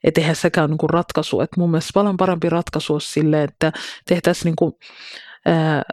Että 0.03 0.21
eihän 0.21 0.35
sekään 0.35 0.69
niin 0.69 0.77
kuin 0.77 0.89
ratkaisu. 0.89 1.41
Et 1.41 1.49
mun 1.57 1.71
mielestä 1.71 1.91
paljon 1.93 2.17
parempi 2.17 2.49
ratkaisu 2.49 2.93
olisi 2.93 3.11
sille, 3.11 3.43
että 3.43 3.71
tehtäisiin 4.05 4.45
niin 4.45 4.55
kuin, 4.55 4.73
ää, 5.45 5.83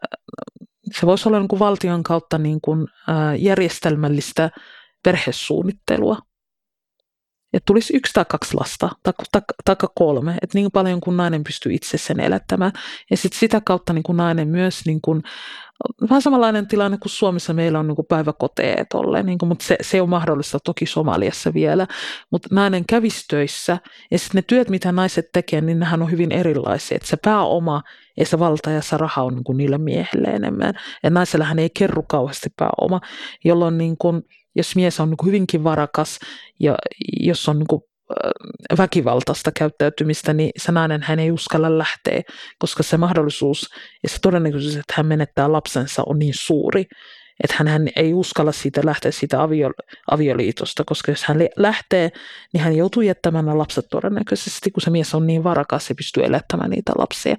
se 0.93 1.07
voisi 1.07 1.29
olla 1.29 1.39
niin 1.39 1.49
kuin 1.49 1.61
valtion 1.61 2.03
kautta 2.03 2.39
niin 2.39 2.61
kuin, 2.61 2.87
ää, 3.09 3.35
järjestelmällistä 3.35 4.51
perhesuunnittelua 5.03 6.19
että 7.57 7.67
tulisi 7.67 7.97
yksi 7.97 8.13
tai 8.13 8.25
kaksi 8.29 8.55
lasta, 8.55 8.91
tai, 9.03 9.13
tai, 9.65 9.77
kolme, 9.95 10.39
että 10.43 10.59
niin 10.59 10.71
paljon 10.73 11.01
kuin 11.01 11.17
nainen 11.17 11.45
pystyy 11.45 11.75
itse 11.75 11.99
sen 11.99 12.21
elättämään. 12.21 12.73
Ja 13.11 13.17
sitten 13.17 13.39
sitä 13.39 13.61
kautta 13.65 13.93
niin 13.93 14.03
kuin 14.03 14.17
nainen 14.17 14.49
myös, 14.49 14.87
niin 14.87 15.01
kuin, 15.01 15.23
vähän 16.11 16.23
samanlainen 16.23 16.67
tilanne 16.67 16.99
kuin 16.99 17.11
Suomessa 17.11 17.53
meillä 17.53 17.79
on 17.79 17.87
niin 17.87 17.97
kuin 17.97 18.07
päiväkoteja 18.07 18.85
tolle, 18.85 19.23
niin 19.23 19.39
kuin, 19.39 19.49
mutta 19.49 19.65
se, 19.65 19.77
se 19.81 20.03
on 20.03 20.09
mahdollista 20.09 20.59
toki 20.65 20.87
Somaliassa 20.87 21.55
vielä, 21.55 21.87
mutta 22.31 22.49
nainen 22.53 22.85
kävisi 22.87 23.25
töissä, 23.29 23.79
ja 24.11 24.19
sitten 24.19 24.39
ne 24.39 24.43
työt, 24.43 24.71
mitä 24.71 24.93
naiset 24.93 25.27
tekee, 25.33 25.61
niin 25.61 25.79
nehän 25.79 26.03
on 26.03 26.11
hyvin 26.11 26.33
erilaisia, 26.33 26.97
että 26.97 27.09
se 27.09 27.17
pääoma 27.17 27.83
ja 28.17 28.27
se 28.27 28.39
valta 28.39 28.71
ja 28.71 28.83
se 28.83 28.97
raha 28.97 29.23
on 29.23 29.35
niin 29.35 29.45
kuin 29.45 29.57
niille 29.57 29.79
miehille 29.79 30.29
enemmän, 30.29 30.75
ja 31.03 31.11
naisellahan 31.11 31.59
ei 31.59 31.71
kerru 31.71 32.03
kauheasti 32.03 32.51
pääoma, 32.57 33.01
jolloin 33.45 33.79
niin 33.79 33.97
kuin, 33.99 34.23
jos 34.57 34.77
mies 34.77 35.01
on 35.01 35.11
niin 35.11 35.27
hyvinkin 35.27 35.65
varakas 35.65 36.19
ja 36.61 36.75
jos 37.21 37.49
on 37.49 37.59
niin 37.59 37.81
väkivaltaista 38.79 39.53
käyttäytymistä, 39.53 40.33
niin 40.33 40.51
se 40.57 40.73
nainen 40.73 41.03
hän 41.03 41.19
ei 41.19 41.31
uskalla 41.31 41.79
lähteä, 41.79 42.23
koska 42.59 42.83
se 42.83 42.97
mahdollisuus 42.97 43.71
ja 44.03 44.09
se 44.09 44.19
todennäköisyys, 44.23 44.77
että 44.77 44.95
hän 44.97 45.07
menettää 45.07 45.53
lapsensa 45.53 46.03
on 46.07 46.19
niin 46.19 46.35
suuri, 46.37 46.85
että 47.45 47.57
hän, 47.59 47.69
hän 47.69 47.89
ei 47.97 48.15
uskalla 48.15 48.53
siitä 48.53 48.81
lähteä 48.85 49.11
siitä 49.11 49.43
avio, 49.43 49.71
avioliitosta, 50.11 50.83
koska 50.87 51.13
jos 51.13 51.25
hän 51.25 51.39
lähtee, 51.57 52.11
niin 52.53 52.65
hän 52.65 52.77
joutuu 52.77 53.03
jättämään 53.03 53.45
nämä 53.45 53.59
lapset 53.59 53.85
todennäköisesti, 53.91 54.71
kun 54.71 54.81
se 54.81 54.91
mies 54.91 55.15
on 55.15 55.27
niin 55.27 55.45
varakas, 55.45 55.87
se 55.87 55.95
pystyy 55.95 56.25
elättämään 56.25 56.71
niitä 56.71 56.93
lapsia. 56.99 57.37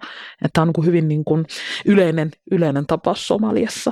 Tämä 0.54 0.64
on 0.64 0.74
niin 0.78 0.86
hyvin 0.86 1.08
niin 1.08 1.26
kuin 1.26 1.46
yleinen, 1.86 2.32
yleinen 2.52 2.86
tapaus 2.86 3.28
Somaliassa. 3.28 3.92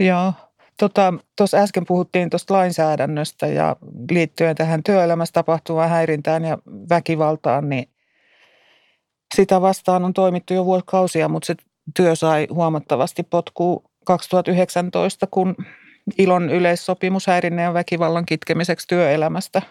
Joo, 0.00 0.32
Tuossa 0.78 1.18
tota, 1.36 1.56
äsken 1.62 1.86
puhuttiin 1.86 2.30
tuosta 2.30 2.54
lainsäädännöstä 2.54 3.46
ja 3.46 3.76
liittyen 4.10 4.56
tähän 4.56 4.82
työelämässä 4.82 5.32
tapahtuvaan 5.32 5.90
häirintään 5.90 6.44
ja 6.44 6.58
väkivaltaan, 6.88 7.68
niin 7.68 7.88
sitä 9.34 9.60
vastaan 9.60 10.04
on 10.04 10.14
toimittu 10.14 10.54
jo 10.54 10.64
vuosikausia, 10.64 11.28
mutta 11.28 11.46
se 11.46 11.54
työ 11.96 12.14
sai 12.14 12.46
huomattavasti 12.50 13.22
potkua 13.22 13.82
2019, 14.04 15.26
kun 15.30 15.56
ilon 16.18 16.50
yleissopimus 16.50 17.26
häirinnän 17.26 17.64
ja 17.64 17.74
väkivallan 17.74 18.26
kitkemiseksi 18.26 18.88
työelämästä 18.88 19.62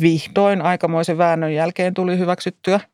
vihdoin 0.00 0.62
aikamoisen 0.62 1.18
väännön 1.18 1.54
jälkeen 1.54 1.94
tuli 1.94 2.18
hyväksyttyä– 2.18 2.80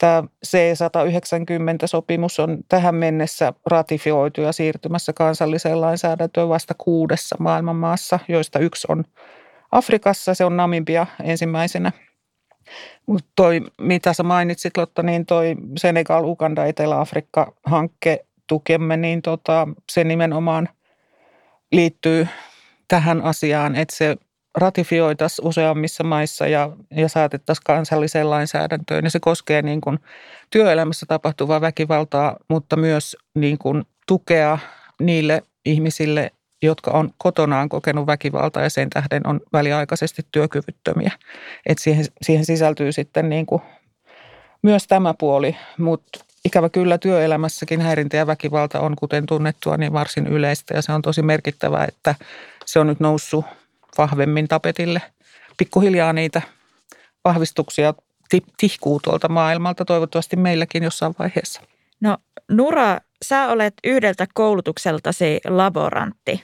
Tämä 0.00 0.22
C190-sopimus 0.46 2.40
on 2.40 2.58
tähän 2.68 2.94
mennessä 2.94 3.52
ratifioitu 3.66 4.40
ja 4.40 4.52
siirtymässä 4.52 5.12
kansalliseen 5.12 5.80
lainsäädäntöön 5.80 6.48
vasta 6.48 6.74
kuudessa 6.78 7.36
maailmanmaassa, 7.38 8.18
joista 8.28 8.58
yksi 8.58 8.86
on 8.90 9.04
Afrikassa, 9.72 10.34
se 10.34 10.44
on 10.44 10.56
Namibia 10.56 11.06
ensimmäisenä. 11.22 11.92
Mutta 13.06 13.30
toi, 13.36 13.60
mitä 13.80 14.12
sä 14.12 14.22
mainitsit 14.22 14.76
Lotta, 14.76 15.02
niin 15.02 15.26
toi 15.26 15.56
Senegal, 15.76 16.24
Uganda, 16.24 16.64
Etelä-Afrikka-hankke 16.64 18.24
tukemme, 18.46 18.96
niin 18.96 19.22
tota, 19.22 19.68
se 19.92 20.04
nimenomaan 20.04 20.68
liittyy 21.72 22.28
tähän 22.88 23.22
asiaan, 23.22 23.76
että 23.76 23.96
se 23.96 24.16
ratifioitaisiin 24.54 25.48
useammissa 25.48 26.04
maissa 26.04 26.46
ja, 26.46 26.70
ja 26.90 27.08
saatettaisiin 27.08 27.64
kansalliseen 27.64 28.30
lainsäädäntöön. 28.30 29.04
Ja 29.04 29.10
se 29.10 29.20
koskee 29.20 29.62
niin 29.62 29.80
kuin 29.80 29.98
työelämässä 30.50 31.06
tapahtuvaa 31.06 31.60
väkivaltaa, 31.60 32.36
mutta 32.48 32.76
myös 32.76 33.16
niin 33.34 33.58
kuin 33.58 33.84
tukea 34.06 34.58
niille 35.00 35.42
ihmisille, 35.64 36.30
jotka 36.62 36.90
on 36.90 37.10
kotonaan 37.18 37.68
kokenut 37.68 38.06
väkivaltaa 38.06 38.62
ja 38.62 38.70
sen 38.70 38.90
tähden 38.90 39.26
on 39.26 39.40
väliaikaisesti 39.52 40.22
työkyvyttömiä. 40.32 41.12
Et 41.66 41.78
siihen, 41.78 42.04
siihen 42.22 42.44
sisältyy 42.44 42.92
sitten 42.92 43.28
niin 43.28 43.46
kuin 43.46 43.62
myös 44.62 44.86
tämä 44.86 45.14
puoli, 45.18 45.56
mutta 45.78 46.24
ikävä 46.44 46.68
kyllä 46.68 46.98
työelämässäkin 46.98 47.80
häirintä 47.80 48.16
ja 48.16 48.26
väkivalta 48.26 48.80
on, 48.80 48.96
kuten 48.96 49.26
tunnettua, 49.26 49.76
niin 49.76 49.92
varsin 49.92 50.26
yleistä 50.26 50.74
ja 50.74 50.82
se 50.82 50.92
on 50.92 51.02
tosi 51.02 51.22
merkittävää, 51.22 51.84
että 51.88 52.14
se 52.66 52.80
on 52.80 52.86
nyt 52.86 53.00
noussut 53.00 53.44
vahvemmin 53.98 54.48
tapetille. 54.48 55.02
Pikkuhiljaa 55.56 56.12
niitä 56.12 56.42
vahvistuksia 57.24 57.94
tihkuu 58.56 59.00
tuolta 59.00 59.28
maailmalta, 59.28 59.84
toivottavasti 59.84 60.36
meilläkin 60.36 60.82
jossain 60.82 61.14
vaiheessa. 61.18 61.60
No 62.00 62.18
Nura, 62.50 62.98
sä 63.24 63.48
olet 63.48 63.74
yhdeltä 63.84 64.26
koulutukseltasi 64.34 65.40
laborantti. 65.44 66.42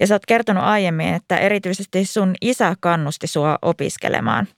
Ja 0.00 0.06
sä 0.06 0.14
oot 0.14 0.26
kertonut 0.26 0.64
aiemmin, 0.64 1.14
että 1.14 1.36
erityisesti 1.36 2.04
sun 2.04 2.34
isä 2.40 2.74
kannusti 2.80 3.26
sua 3.26 3.58
opiskelemaan. 3.62 4.48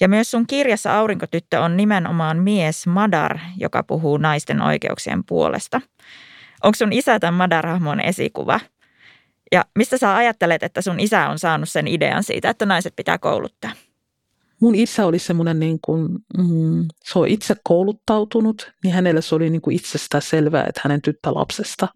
Ja 0.00 0.08
myös 0.08 0.30
sun 0.30 0.46
kirjassa 0.46 0.98
Aurinkotyttö 0.98 1.60
on 1.60 1.76
nimenomaan 1.76 2.38
mies 2.38 2.86
Madar, 2.86 3.38
joka 3.56 3.82
puhuu 3.82 4.16
naisten 4.16 4.62
oikeuksien 4.62 5.24
puolesta. 5.24 5.80
Onko 6.62 6.76
sun 6.76 6.92
isä 6.92 7.18
tämän 7.18 7.34
Madar-hahmon 7.34 8.00
esikuva? 8.00 8.60
Ja 9.52 9.64
mistä 9.78 9.98
sä 9.98 10.16
ajattelet, 10.16 10.62
että 10.62 10.82
sun 10.82 11.00
isä 11.00 11.28
on 11.28 11.38
saanut 11.38 11.68
sen 11.68 11.88
idean 11.88 12.24
siitä, 12.24 12.50
että 12.50 12.66
naiset 12.66 12.96
pitää 12.96 13.18
kouluttaa? 13.18 13.70
Mun 14.60 14.74
isä 14.74 15.06
oli 15.06 15.18
semmoinen, 15.18 15.60
niin 15.60 15.78
kuin, 15.84 16.08
mm, 16.38 16.88
se 17.04 17.18
on 17.18 17.28
itse 17.28 17.56
kouluttautunut, 17.64 18.72
niin 18.84 18.94
hänelle 18.94 19.22
se 19.22 19.34
oli 19.34 19.50
niin 19.50 19.60
kuin 19.60 19.76
itsestään 19.76 20.22
selvää, 20.22 20.64
että 20.68 20.80
hänen 20.84 21.02
tyttölapsesta 21.02 21.88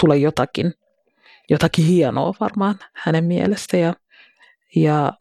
tulee 0.00 0.18
jotakin, 0.18 0.74
jotakin 1.50 1.84
hienoa 1.84 2.34
varmaan 2.40 2.78
hänen 2.92 3.24
mielestä. 3.24 3.76
Ja, 3.76 3.94
ja, 4.76 5.12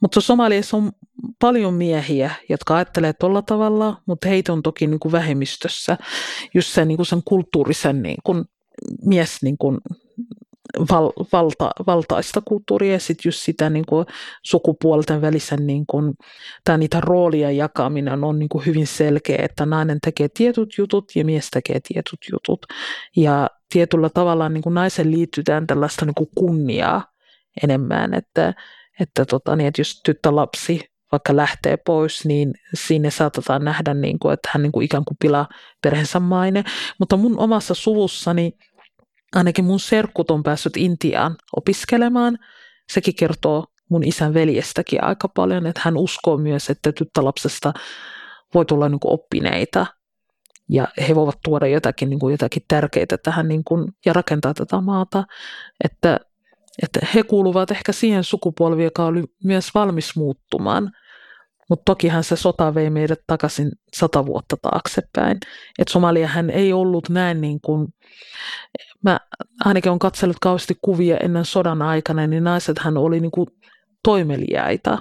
mutta 0.00 0.20
Somaliassa 0.20 0.76
on 0.76 0.92
paljon 1.38 1.74
miehiä, 1.74 2.30
jotka 2.48 2.76
ajattelee 2.76 3.12
tuolla 3.12 3.42
tavalla, 3.42 4.02
mutta 4.06 4.28
heitä 4.28 4.52
on 4.52 4.62
toki 4.62 4.86
niin 4.86 5.00
kuin 5.00 5.12
vähemmistössä 5.12 5.98
just 6.54 6.68
sen, 6.68 6.88
niin 6.88 6.96
kuin 6.96 7.06
sen 7.06 7.22
kulttuurisen 7.24 8.02
niin 8.02 8.18
kuin 8.24 8.44
mies 9.04 9.42
niin 9.42 9.58
kuin 9.58 9.78
val, 10.90 11.12
valta, 11.32 11.70
valtaista 11.86 12.40
kulttuuria 12.44 12.92
ja 12.92 13.00
sitten 13.00 13.28
just 13.28 13.38
sitä 13.40 13.70
niin 13.70 13.86
kuin 13.86 14.06
sukupuolten 14.42 15.20
välisen 15.20 15.66
niin 15.66 15.84
kuin, 15.86 16.14
tai 16.64 16.78
niitä 16.78 17.00
roolia 17.00 17.50
jakaminen 17.50 18.24
on 18.24 18.38
niin 18.38 18.48
kuin 18.48 18.66
hyvin 18.66 18.86
selkeä, 18.86 19.38
että 19.38 19.66
nainen 19.66 19.98
tekee 20.00 20.28
tietyt 20.34 20.68
jutut 20.78 21.16
ja 21.16 21.24
mies 21.24 21.50
tekee 21.50 21.80
tietyt 21.88 22.20
jutut. 22.32 22.66
Ja 23.16 23.50
tietyllä 23.72 24.08
tavalla 24.08 24.48
niin 24.48 24.62
kuin 24.62 24.74
naisen 24.74 25.10
liittytään 25.10 25.66
tällaista 25.66 26.06
niin 26.06 26.14
kuin 26.14 26.30
kunniaa 26.34 27.04
enemmän, 27.62 28.14
että, 28.14 28.54
että, 29.00 29.24
tota, 29.24 29.56
niin, 29.56 29.68
että 29.68 29.80
jos 29.80 30.00
tyttölapsi 30.04 30.92
vaikka 31.12 31.36
lähtee 31.36 31.76
pois, 31.76 32.24
niin 32.24 32.54
sinne 32.74 33.10
saatetaan 33.10 33.64
nähdä, 33.64 33.94
niin 33.94 34.18
kuin, 34.18 34.34
että 34.34 34.50
hän 34.52 34.62
niin 34.62 34.72
kuin 34.72 34.84
ikään 34.84 35.04
kuin 35.04 35.16
pilaa 35.20 35.48
perheensä 35.82 36.20
maine. 36.20 36.64
Mutta 36.98 37.16
mun 37.16 37.38
omassa 37.38 37.74
suvussani 37.74 38.52
ainakin 39.34 39.64
mun 39.64 39.80
serkkut 39.80 40.30
on 40.30 40.42
päässyt 40.42 40.76
Intiaan 40.76 41.36
opiskelemaan. 41.56 42.38
Sekin 42.92 43.14
kertoo 43.14 43.66
mun 43.90 44.04
isän 44.04 44.34
veljestäkin 44.34 45.04
aika 45.04 45.28
paljon, 45.28 45.66
että 45.66 45.80
hän 45.84 45.96
uskoo 45.96 46.36
myös, 46.36 46.70
että 46.70 46.92
tyttölapsesta 46.92 47.72
voi 48.54 48.64
tulla 48.64 48.88
niin 48.88 49.00
oppineita 49.04 49.86
ja 50.68 50.88
he 51.08 51.14
voivat 51.14 51.38
tuoda 51.44 51.66
jotakin, 51.66 52.10
niin 52.10 52.20
kuin 52.20 52.32
jotakin 52.32 52.62
tärkeitä 52.68 53.18
tähän 53.18 53.48
niin 53.48 53.64
kuin, 53.64 53.88
ja 54.06 54.12
rakentaa 54.12 54.54
tätä 54.54 54.80
maata. 54.80 55.24
Että, 55.84 56.20
että 56.82 57.06
he 57.14 57.22
kuuluvat 57.22 57.70
ehkä 57.70 57.92
siihen 57.92 58.24
sukupolviin, 58.24 58.84
joka 58.84 59.04
oli 59.04 59.24
myös 59.44 59.74
valmis 59.74 60.16
muuttumaan– 60.16 60.90
mutta 61.72 61.92
tokihan 61.92 62.24
se 62.24 62.36
sota 62.36 62.74
vei 62.74 62.90
meidät 62.90 63.18
takaisin 63.26 63.70
sata 63.94 64.26
vuotta 64.26 64.56
taaksepäin. 64.62 65.38
Et 65.78 65.88
Somaliahan 65.88 66.50
ei 66.50 66.72
ollut 66.72 67.08
näin 67.08 67.40
niin 67.40 67.60
kuin, 67.60 67.88
mä 69.02 69.20
ainakin 69.64 69.90
olen 69.90 69.98
katsellut 69.98 70.36
kauheasti 70.40 70.74
kuvia 70.82 71.16
ennen 71.16 71.44
sodan 71.44 71.82
aikana, 71.82 72.26
niin 72.26 72.44
naisethan 72.44 72.96
oli 72.96 73.20
niin 73.20 73.30
kuin 73.30 73.46
toimeliaita. 74.04 74.98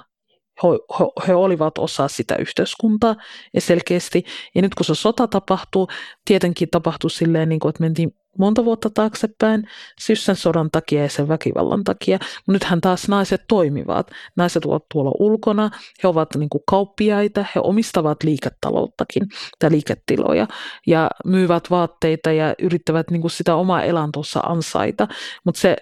He, 0.64 0.70
he, 1.00 1.28
he 1.28 1.36
olivat 1.36 1.78
osa 1.78 2.08
sitä 2.08 2.36
yhteiskuntaa 2.36 3.16
ja 3.54 3.62
selkeästi. 3.62 4.24
Ja 4.56 4.62
nyt 4.62 4.76
kun 4.76 4.86
se 4.86 4.96
sota 4.96 5.28
tapahtuu, 5.28 5.88
tietenkin 6.26 6.70
tapahtui 6.70 7.10
silleen, 7.10 7.50
niin 7.50 7.60
kuin, 7.60 7.70
että 7.70 7.84
mentiin 7.84 8.12
monta 8.38 8.66
vuotta 8.66 8.90
taaksepäin 8.90 9.64
Syssän 10.00 10.36
sodan 10.36 10.72
takia 10.72 11.02
ja 11.02 11.10
sen 11.10 11.28
väkivallan 11.28 11.84
takia. 11.84 12.18
Mutta 12.22 12.52
nythän 12.52 12.82
taas 12.82 13.08
naiset 13.08 13.42
toimivat. 13.48 14.12
Naiset 14.36 14.66
ovat 14.66 14.84
tuolla 14.92 15.12
ulkona, 15.20 15.70
he 16.04 16.08
ovat 16.08 16.36
niin 16.36 16.50
kuin 16.50 16.64
kauppiaita, 16.68 17.46
he 17.56 17.62
omistavat 17.64 18.24
liiketalouttakin 18.24 19.24
tai 19.60 19.72
liiketiloja 19.72 20.48
ja 20.88 21.10
myyvät 21.26 21.70
vaatteita 21.70 22.32
ja 22.32 22.56
yrittävät 22.62 23.12
niin 23.12 23.22
kuin 23.22 23.32
sitä 23.32 23.56
omaa 23.56 23.84
elantossa 23.84 24.40
ansaita. 24.40 25.08
Mutta 25.46 25.62
se, 25.62 25.76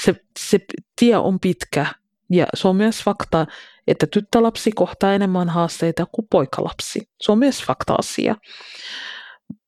se, 0.00 0.14
se 0.38 0.58
tie 1.00 1.16
on 1.16 1.40
pitkä 1.40 1.86
ja 2.30 2.46
se 2.54 2.68
on 2.68 2.76
myös 2.76 3.02
fakta, 3.02 3.46
että 3.86 4.06
tyttölapsi 4.06 4.72
kohtaa 4.72 5.14
enemmän 5.14 5.48
haasteita 5.48 6.06
kuin 6.12 6.26
poikalapsi. 6.30 7.00
Se 7.20 7.32
on 7.32 7.38
myös 7.38 7.62
fakta-asia. 7.62 8.36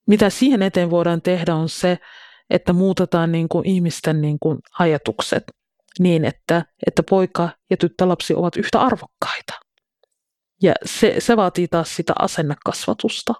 Mitä 0.07 0.31
siihen 0.31 0.62
eteen 0.62 0.90
voidaan 0.90 1.22
tehdä 1.22 1.55
on 1.55 1.68
se, 1.68 1.99
että 2.51 2.73
muutetaan 2.73 3.33
niin 3.33 3.49
kuin 3.49 3.67
ihmisten 3.67 4.21
niin 4.21 4.37
kuin 4.41 4.59
ajatukset 4.79 5.45
niin, 5.99 6.25
että, 6.25 6.65
että 6.87 7.03
poika 7.03 7.49
ja 7.71 7.77
tyttölapsi 7.77 8.35
ovat 8.35 8.57
yhtä 8.57 8.81
arvokkaita. 8.81 9.53
Ja 10.63 10.75
se, 10.85 11.15
se 11.19 11.37
vaatii 11.37 11.69
taas 11.69 11.97
sitä 11.97 12.13
asennekasvatusta. 12.19 13.35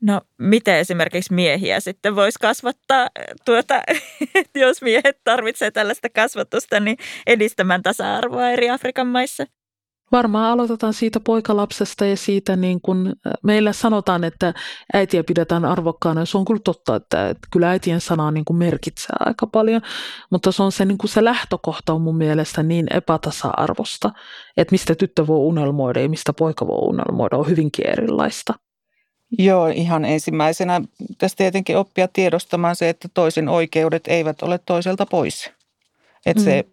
No 0.00 0.20
miten 0.38 0.76
esimerkiksi 0.76 1.34
miehiä 1.34 1.80
sitten 1.80 2.16
voisi 2.16 2.38
kasvattaa, 2.40 3.08
tuota, 3.44 3.82
jos 4.54 4.82
miehet 4.82 5.20
tarvitsevat 5.24 5.74
tällaista 5.74 6.08
kasvatusta, 6.08 6.80
niin 6.80 6.96
edistämään 7.26 7.82
tasa-arvoa 7.82 8.50
eri 8.50 8.70
Afrikan 8.70 9.06
maissa? 9.06 9.46
Varmaan 10.12 10.52
aloitetaan 10.52 10.94
siitä 10.94 11.20
poikalapsesta 11.20 12.06
ja 12.06 12.16
siitä, 12.16 12.56
niin 12.56 12.80
kun 12.80 13.12
meillä 13.42 13.72
sanotaan, 13.72 14.24
että 14.24 14.54
äitiä 14.94 15.24
pidetään 15.24 15.64
arvokkaana. 15.64 16.24
Se 16.24 16.38
on 16.38 16.44
kyllä 16.44 16.60
totta, 16.64 16.96
että, 16.96 17.28
että 17.28 17.48
kyllä 17.52 17.70
äitien 17.70 18.00
sana 18.00 18.30
niin 18.30 18.44
kuin 18.44 18.56
merkitsee 18.56 19.16
aika 19.20 19.46
paljon, 19.46 19.82
mutta 20.30 20.52
se 20.52 20.62
on 20.62 20.72
se, 20.72 20.84
niin 20.84 20.98
kuin 20.98 21.10
se 21.10 21.24
lähtökohta 21.24 21.92
on 21.92 22.00
mun 22.00 22.16
mielestä 22.16 22.62
niin 22.62 22.86
epätasa-arvosta, 22.90 24.10
että 24.56 24.72
mistä 24.72 24.94
tyttö 24.94 25.26
voi 25.26 25.38
unelmoida 25.38 26.00
ja 26.00 26.08
mistä 26.08 26.32
poika 26.32 26.66
voi 26.66 26.78
unelmoida 26.82 27.36
on 27.36 27.48
hyvinkin 27.48 27.86
erilaista. 27.86 28.54
Joo, 29.38 29.66
ihan 29.66 30.04
ensimmäisenä 30.04 30.80
tässä 31.18 31.36
tietenkin 31.36 31.76
oppia 31.76 32.08
tiedostamaan 32.08 32.76
se, 32.76 32.88
että 32.88 33.08
toisen 33.14 33.48
oikeudet 33.48 34.08
eivät 34.08 34.42
ole 34.42 34.58
toiselta 34.58 35.06
pois. 35.06 35.50
Että 36.26 36.40
mm. 36.40 36.44
se 36.44 36.64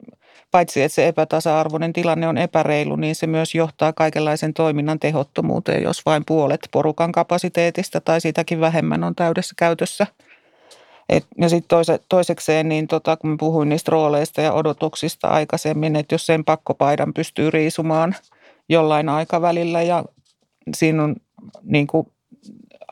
paitsi 0.53 0.81
että 0.81 0.95
se 0.95 1.07
epätasa-arvoinen 1.07 1.93
tilanne 1.93 2.27
on 2.27 2.37
epäreilu, 2.37 2.95
niin 2.95 3.15
se 3.15 3.27
myös 3.27 3.55
johtaa 3.55 3.93
kaikenlaisen 3.93 4.53
toiminnan 4.53 4.99
tehottomuuteen, 4.99 5.83
jos 5.83 6.05
vain 6.05 6.23
puolet 6.27 6.59
porukan 6.71 7.11
kapasiteetista 7.11 8.01
tai 8.01 8.21
sitäkin 8.21 8.59
vähemmän 8.59 9.03
on 9.03 9.15
täydessä 9.15 9.53
käytössä. 9.57 10.07
Et, 11.09 11.25
ja 11.37 11.49
sitten 11.49 11.67
toise, 11.67 11.99
toisekseen, 12.09 12.69
niin 12.69 12.87
tota, 12.87 13.17
kun 13.17 13.37
puhuin 13.37 13.69
niistä 13.69 13.91
rooleista 13.91 14.41
ja 14.41 14.53
odotuksista 14.53 15.27
aikaisemmin, 15.27 15.95
että 15.95 16.15
jos 16.15 16.25
sen 16.25 16.43
pakkopaidan 16.43 17.13
pystyy 17.13 17.51
riisumaan 17.51 18.15
jollain 18.69 19.09
aikavälillä 19.09 19.81
ja 19.81 20.05
siinä 20.75 21.03
on 21.03 21.15
niin 21.63 21.87
kuin 21.87 22.07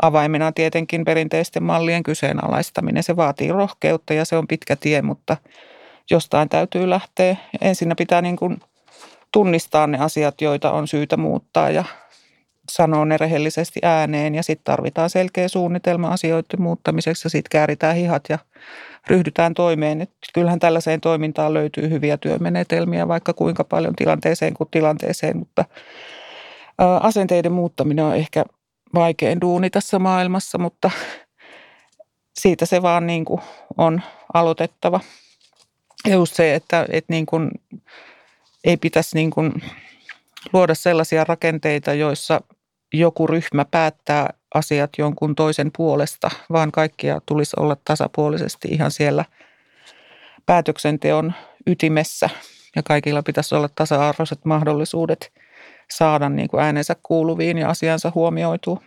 avaimena 0.01 0.51
tietenkin 0.51 1.05
perinteisten 1.05 1.63
mallien 1.63 2.03
kyseenalaistaminen. 2.03 3.03
Se 3.03 3.15
vaatii 3.15 3.51
rohkeutta 3.51 4.13
ja 4.13 4.25
se 4.25 4.37
on 4.37 4.47
pitkä 4.47 4.75
tie, 4.75 5.01
mutta– 5.01 5.37
jostain 6.09 6.49
täytyy 6.49 6.89
lähteä. 6.89 7.35
Ensinnä 7.61 7.95
pitää 7.95 8.21
niin 8.21 8.35
kuin 8.35 8.59
tunnistaa 9.31 9.87
ne 9.87 9.97
asiat, 9.97 10.41
joita 10.41 10.71
on 10.71 10.87
syytä 10.87 11.17
muuttaa 11.17 11.69
ja 11.69 11.83
sanoa 12.71 13.05
ne 13.05 13.17
rehellisesti 13.17 13.79
ääneen 13.83 14.35
ja 14.35 14.43
sitten 14.43 14.63
tarvitaan 14.63 15.09
selkeä 15.09 15.47
suunnitelma 15.47 16.07
asioiden 16.07 16.61
muuttamiseksi 16.61 17.25
ja 17.25 17.29
sitten 17.29 17.49
kääritään 17.49 17.95
hihat 17.95 18.23
ja 18.29 18.39
ryhdytään 19.07 19.53
toimeen. 19.53 20.01
Et 20.01 20.11
kyllähän 20.33 20.59
tällaiseen 20.59 21.01
toimintaan 21.01 21.53
löytyy 21.53 21.89
hyviä 21.89 22.17
työmenetelmiä 22.17 23.07
vaikka 23.07 23.33
kuinka 23.33 23.63
paljon 23.63 23.95
tilanteeseen 23.95 24.53
kuin 24.53 24.69
tilanteeseen, 24.71 25.37
mutta 25.37 25.65
asenteiden 26.99 27.51
muuttaminen 27.51 28.05
on 28.05 28.15
ehkä 28.15 28.45
vaikein 28.93 29.41
duuni 29.41 29.69
tässä 29.69 29.99
maailmassa, 29.99 30.57
mutta 30.57 30.91
siitä 32.39 32.65
se 32.65 32.81
vaan 32.81 33.07
niin 33.07 33.25
kuin 33.25 33.41
on 33.77 34.01
aloitettava. 34.33 34.99
Ja 36.07 36.13
just 36.13 36.35
se, 36.35 36.55
että, 36.55 36.85
että 36.91 37.13
niin 37.13 37.25
kuin 37.25 37.51
ei 38.63 38.77
pitäisi 38.77 39.15
niin 39.15 39.31
kuin 39.31 39.53
luoda 40.53 40.75
sellaisia 40.75 41.23
rakenteita, 41.23 41.93
joissa 41.93 42.41
joku 42.93 43.27
ryhmä 43.27 43.65
päättää 43.65 44.33
asiat 44.53 44.89
jonkun 44.97 45.35
toisen 45.35 45.71
puolesta, 45.77 46.31
vaan 46.51 46.71
kaikkia 46.71 47.21
tulisi 47.25 47.55
olla 47.59 47.77
tasapuolisesti 47.85 48.67
ihan 48.67 48.91
siellä 48.91 49.25
päätöksenteon 50.45 51.33
ytimessä 51.67 52.29
ja 52.75 52.83
kaikilla 52.83 53.23
pitäisi 53.23 53.55
olla 53.55 53.69
tasa-arvoiset 53.75 54.45
mahdollisuudet 54.45 55.31
saada 55.91 56.29
niin 56.29 56.47
kuin 56.47 56.63
äänensä 56.63 56.95
kuuluviin 57.03 57.57
ja 57.57 57.69
asiansa 57.69 58.11
huomioitua. 58.15 58.81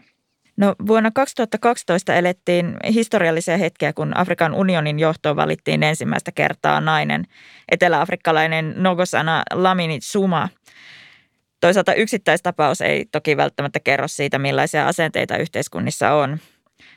No 0.56 0.74
vuonna 0.86 1.10
2012 1.10 2.14
elettiin 2.14 2.76
historiallisia 2.92 3.56
hetkiä, 3.56 3.92
kun 3.92 4.16
Afrikan 4.16 4.54
unionin 4.54 4.98
johtoon 4.98 5.36
valittiin 5.36 5.82
ensimmäistä 5.82 6.32
kertaa 6.32 6.80
nainen, 6.80 7.24
eteläafrikkalainen 7.70 8.74
Nogosana 8.76 9.42
Lamini 9.52 9.98
Suma. 10.02 10.48
Toisaalta 11.60 11.94
yksittäistapaus 11.94 12.80
ei 12.80 13.04
toki 13.12 13.36
välttämättä 13.36 13.80
kerro 13.80 14.08
siitä, 14.08 14.38
millaisia 14.38 14.88
asenteita 14.88 15.36
yhteiskunnissa 15.36 16.12
on. 16.12 16.38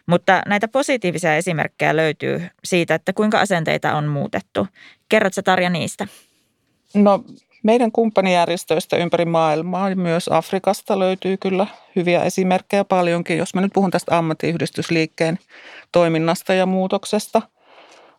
Mutta 0.06 0.42
näitä 0.46 0.68
positiivisia 0.68 1.36
esimerkkejä 1.36 1.96
löytyy 1.96 2.42
siitä, 2.64 2.96
että 2.96 3.14
kuinka 3.14 3.40
asenteita 3.40 3.96
on 3.96 4.08
muutettu. 4.08 4.68
Kerrotko 5.10 5.42
Tarja 5.42 5.70
niistä? 5.70 6.08
No 6.94 7.24
meidän 7.64 7.92
kumppanijärjestöistä 7.92 8.98
ympäri 8.98 9.26
maailmaa, 9.26 9.96
myös 9.96 10.30
Afrikasta 10.32 11.00
löytyy 11.00 11.38
kyllä 11.38 11.68
hyviä 11.96 12.24
esimerkkejä 12.24 12.84
paljonkin, 12.84 13.38
jos 13.38 13.56
mä 13.56 13.62
nyt 13.62 13.74
puhun 13.74 13.92
tästä 13.92 14.18
ammattiyhdistysliikkeen 14.18 15.40
toiminnasta 15.92 16.54
ja 16.54 16.66
muutoksesta. 16.66 17.42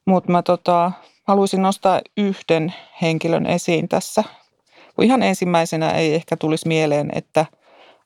Mutta 0.04 0.32
mä 0.32 0.42
tota, 0.42 0.92
haluaisin 1.24 1.62
nostaa 1.62 2.00
yhden 2.16 2.74
henkilön 3.02 3.46
esiin 3.46 3.88
tässä. 3.88 4.24
Ihan 5.02 5.22
ensimmäisenä 5.22 5.90
ei 5.90 6.14
ehkä 6.14 6.36
tulisi 6.36 6.68
mieleen, 6.68 7.10
että 7.14 7.46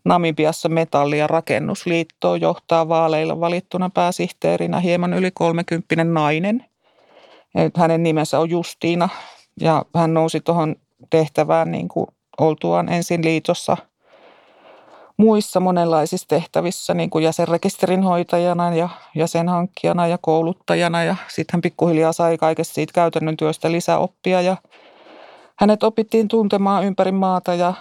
Namibiassa 0.04 0.68
metalli- 0.68 1.18
ja 1.18 1.26
rakennusliitto 1.26 2.36
johtaa 2.36 2.88
vaaleilla 2.88 3.40
valittuna 3.40 3.90
pääsihteerinä 3.90 4.80
hieman 4.80 5.14
yli 5.14 5.30
30 5.34 6.04
nainen. 6.04 6.64
Hänen 7.76 8.02
nimensä 8.02 8.38
on 8.38 8.50
Justiina 8.50 9.08
ja 9.60 9.84
hän 9.94 10.14
nousi 10.14 10.40
tuohon 10.40 10.76
tehtävään 11.10 11.72
niin 11.72 11.88
kuin 11.88 12.06
oltuaan 12.38 12.88
ensin 12.88 13.24
liitossa 13.24 13.76
muissa 15.16 15.60
monenlaisissa 15.60 16.28
tehtävissä, 16.28 16.94
niin 16.94 17.10
kuin 17.10 17.24
jäsenrekisterin 17.24 18.02
hoitajana 18.02 18.74
ja 18.74 18.88
jäsenhankkijana 19.14 20.06
ja 20.06 20.18
kouluttajana. 20.18 21.04
Ja 21.04 21.16
sitten 21.28 21.52
hän 21.52 21.62
pikkuhiljaa 21.62 22.12
sai 22.12 22.38
kaikesta 22.38 22.74
siitä 22.74 22.92
käytännön 22.92 23.36
työstä 23.36 23.72
lisäoppia 23.72 24.40
ja 24.40 24.56
hänet 25.56 25.82
opittiin 25.82 26.28
tuntemaan 26.28 26.84
ympäri 26.84 27.12
maata 27.12 27.54
ja 27.54 27.74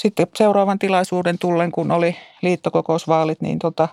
sitten 0.00 0.26
seuraavan 0.36 0.78
tilaisuuden 0.78 1.38
tullen, 1.38 1.72
kun 1.72 1.90
oli 1.90 2.16
liittokokousvaalit, 2.42 3.40
niin 3.40 3.58
tota, 3.58 3.88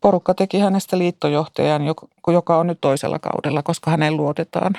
porukka 0.00 0.34
teki 0.34 0.58
hänestä 0.58 0.98
liittojohtajan, 0.98 1.82
joka 2.32 2.58
on 2.58 2.66
nyt 2.66 2.78
toisella 2.80 3.18
kaudella, 3.18 3.62
koska 3.62 3.90
hänen 3.90 4.16
luotetaan. 4.16 4.76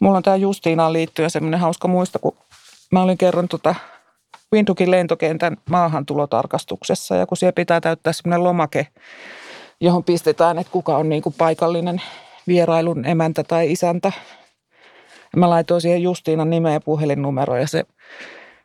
Mulla 0.00 0.16
on 0.16 0.22
tämä 0.22 0.36
Justiinaan 0.36 0.92
liittyen 0.92 1.30
semmoinen 1.30 1.60
hauska 1.60 1.88
muista, 1.88 2.18
kun 2.18 2.36
mä 2.92 3.02
olin 3.02 3.18
kerran 3.18 3.48
tota 3.48 3.74
Windukin 4.52 4.90
lentokentän 4.90 5.56
maahantulotarkastuksessa 5.70 7.16
ja 7.16 7.26
kun 7.26 7.36
siellä 7.36 7.52
pitää 7.52 7.80
täyttää 7.80 8.12
semmoinen 8.12 8.44
lomake, 8.44 8.86
johon 9.80 10.04
pistetään, 10.04 10.58
että 10.58 10.72
kuka 10.72 10.96
on 10.96 11.08
niin 11.08 11.22
kuin 11.22 11.34
paikallinen 11.38 12.02
vierailun 12.46 13.04
emäntä 13.04 13.44
tai 13.44 13.72
isäntä. 13.72 14.12
Mä 15.36 15.50
laitoin 15.50 15.80
siihen 15.80 16.02
Justiinan 16.02 16.50
nimeä 16.50 16.72
ja 16.72 16.80
puhelinnumero 16.80 17.56
ja 17.56 17.66
se 17.66 17.84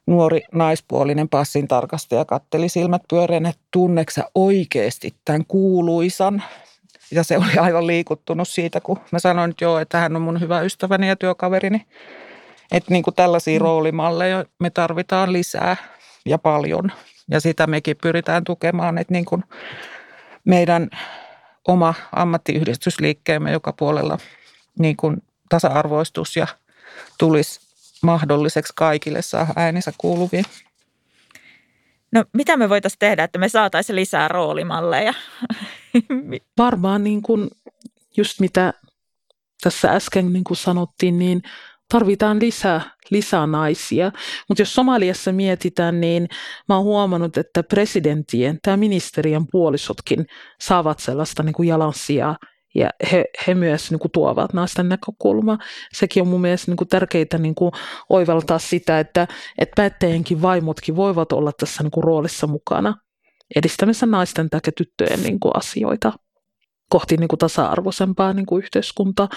nuori 0.08 0.42
naispuolinen 0.52 1.30
passin 1.30 1.68
tarkastaja 1.68 2.26
katteli 2.26 2.70
silmät 2.70 3.02
pyöreän, 3.10 3.46
että 3.46 3.62
tunneksä 3.72 4.24
oikeasti 4.36 5.14
tämän 5.26 5.46
kuuluisan 5.48 6.44
ja 7.12 7.24
se 7.24 7.38
oli 7.38 7.58
aivan 7.60 7.88
liikuttunut 7.88 8.48
siitä, 8.48 8.82
kun 8.82 9.00
mä 9.12 9.20
sanoin, 9.20 9.52
että 9.52 9.66
joo, 9.66 9.80
että 9.80 9.98
hän 9.98 10.16
on 10.16 10.22
mun 10.22 10.40
hyvä 10.40 10.62
ystäväni 10.62 11.08
ja 11.08 11.16
työkaverini. 11.16 11.86
Että 12.72 12.92
niin 12.92 13.04
kuin 13.04 13.16
tällaisia 13.16 13.60
mm. 13.60 13.64
roolimalleja 13.64 14.46
me 14.60 14.70
tarvitaan 14.70 15.34
lisää 15.34 15.76
ja 16.26 16.38
paljon. 16.38 16.92
Ja 17.30 17.40
sitä 17.40 17.68
mekin 17.68 17.98
pyritään 18.02 18.44
tukemaan, 18.44 18.98
että 18.98 19.14
niin 19.14 19.26
kuin 19.26 19.44
meidän 20.46 20.90
oma 21.68 21.94
ammattiyhdistysliikkeemme 22.12 23.52
joka 23.52 23.74
puolella 23.74 24.18
niin 24.80 24.98
kuin 24.98 25.24
tasa-arvoistus 25.50 26.36
ja 26.36 26.48
tulisi 27.18 27.60
mahdolliseksi 28.04 28.74
kaikille 28.76 29.22
saada 29.22 29.54
äänensä 29.56 29.92
kuuluviin. 29.98 30.46
No 32.14 32.26
mitä 32.34 32.58
me 32.58 32.70
voitaisiin 32.70 33.00
tehdä, 33.00 33.24
että 33.24 33.40
me 33.40 33.50
saataisiin 33.50 33.96
lisää 33.96 34.28
roolimalleja? 34.28 35.14
Varmaan 36.58 37.04
niin 37.04 37.22
kuin 37.22 37.48
just 38.18 38.40
mitä 38.40 38.74
tässä 39.64 39.92
äsken 39.92 40.34
niin 40.34 40.44
kuin 40.44 40.58
sanottiin, 40.58 41.20
niin 41.20 41.42
tarvitaan 41.92 42.40
lisää, 42.40 42.82
lisää 43.10 43.48
naisia. 43.48 44.12
Mutta 44.50 44.62
jos 44.62 44.76
Somaliassa 44.76 45.32
mietitään, 45.32 46.02
niin 46.02 46.28
mä 46.70 46.76
oon 46.76 46.84
huomannut, 46.84 47.38
että 47.38 47.64
presidenttien 47.64 48.60
tai 48.62 48.78
ministerien 48.78 49.46
puolisotkin 49.52 50.26
saavat 50.62 51.00
sellaista 51.00 51.44
niin 51.44 51.54
kuin 51.54 51.70
jalansijaa 51.70 52.38
ja 52.76 52.90
he, 53.12 53.26
he 53.48 53.56
myös 53.56 53.92
niin 53.92 54.00
kuin, 54.00 54.12
tuovat 54.12 54.54
naisten 54.54 54.90
näkökulmaa. 54.90 55.58
Sekin 55.94 56.22
on 56.22 56.28
mun 56.28 56.42
mielestä 56.42 56.72
niin 56.72 56.78
kuin, 56.78 56.88
tärkeää 56.88 57.38
niin 57.40 57.56
kuin, 57.56 57.72
oivaltaa 58.10 58.60
sitä, 58.60 59.00
että, 59.00 59.28
että 59.58 59.74
päättäjienkin 59.76 60.42
vaimotkin 60.42 60.96
voivat 60.96 61.32
olla 61.32 61.52
tässä 61.52 61.84
niin 61.84 61.92
kuin, 61.92 62.04
roolissa 62.04 62.48
mukana 62.48 62.96
edistämässä 63.56 64.06
naisten 64.06 64.50
tai 64.50 64.60
tyttöjen 64.78 65.24
niin 65.24 65.40
kuin, 65.40 65.58
asioita 65.58 66.14
kohti 66.90 67.18
niin 67.18 67.28
kuin 67.28 67.40
tasa-arvoisempaa 67.40 68.34
niin 68.34 68.46
kuin 68.46 68.64
yhteiskuntaa. 68.64 69.30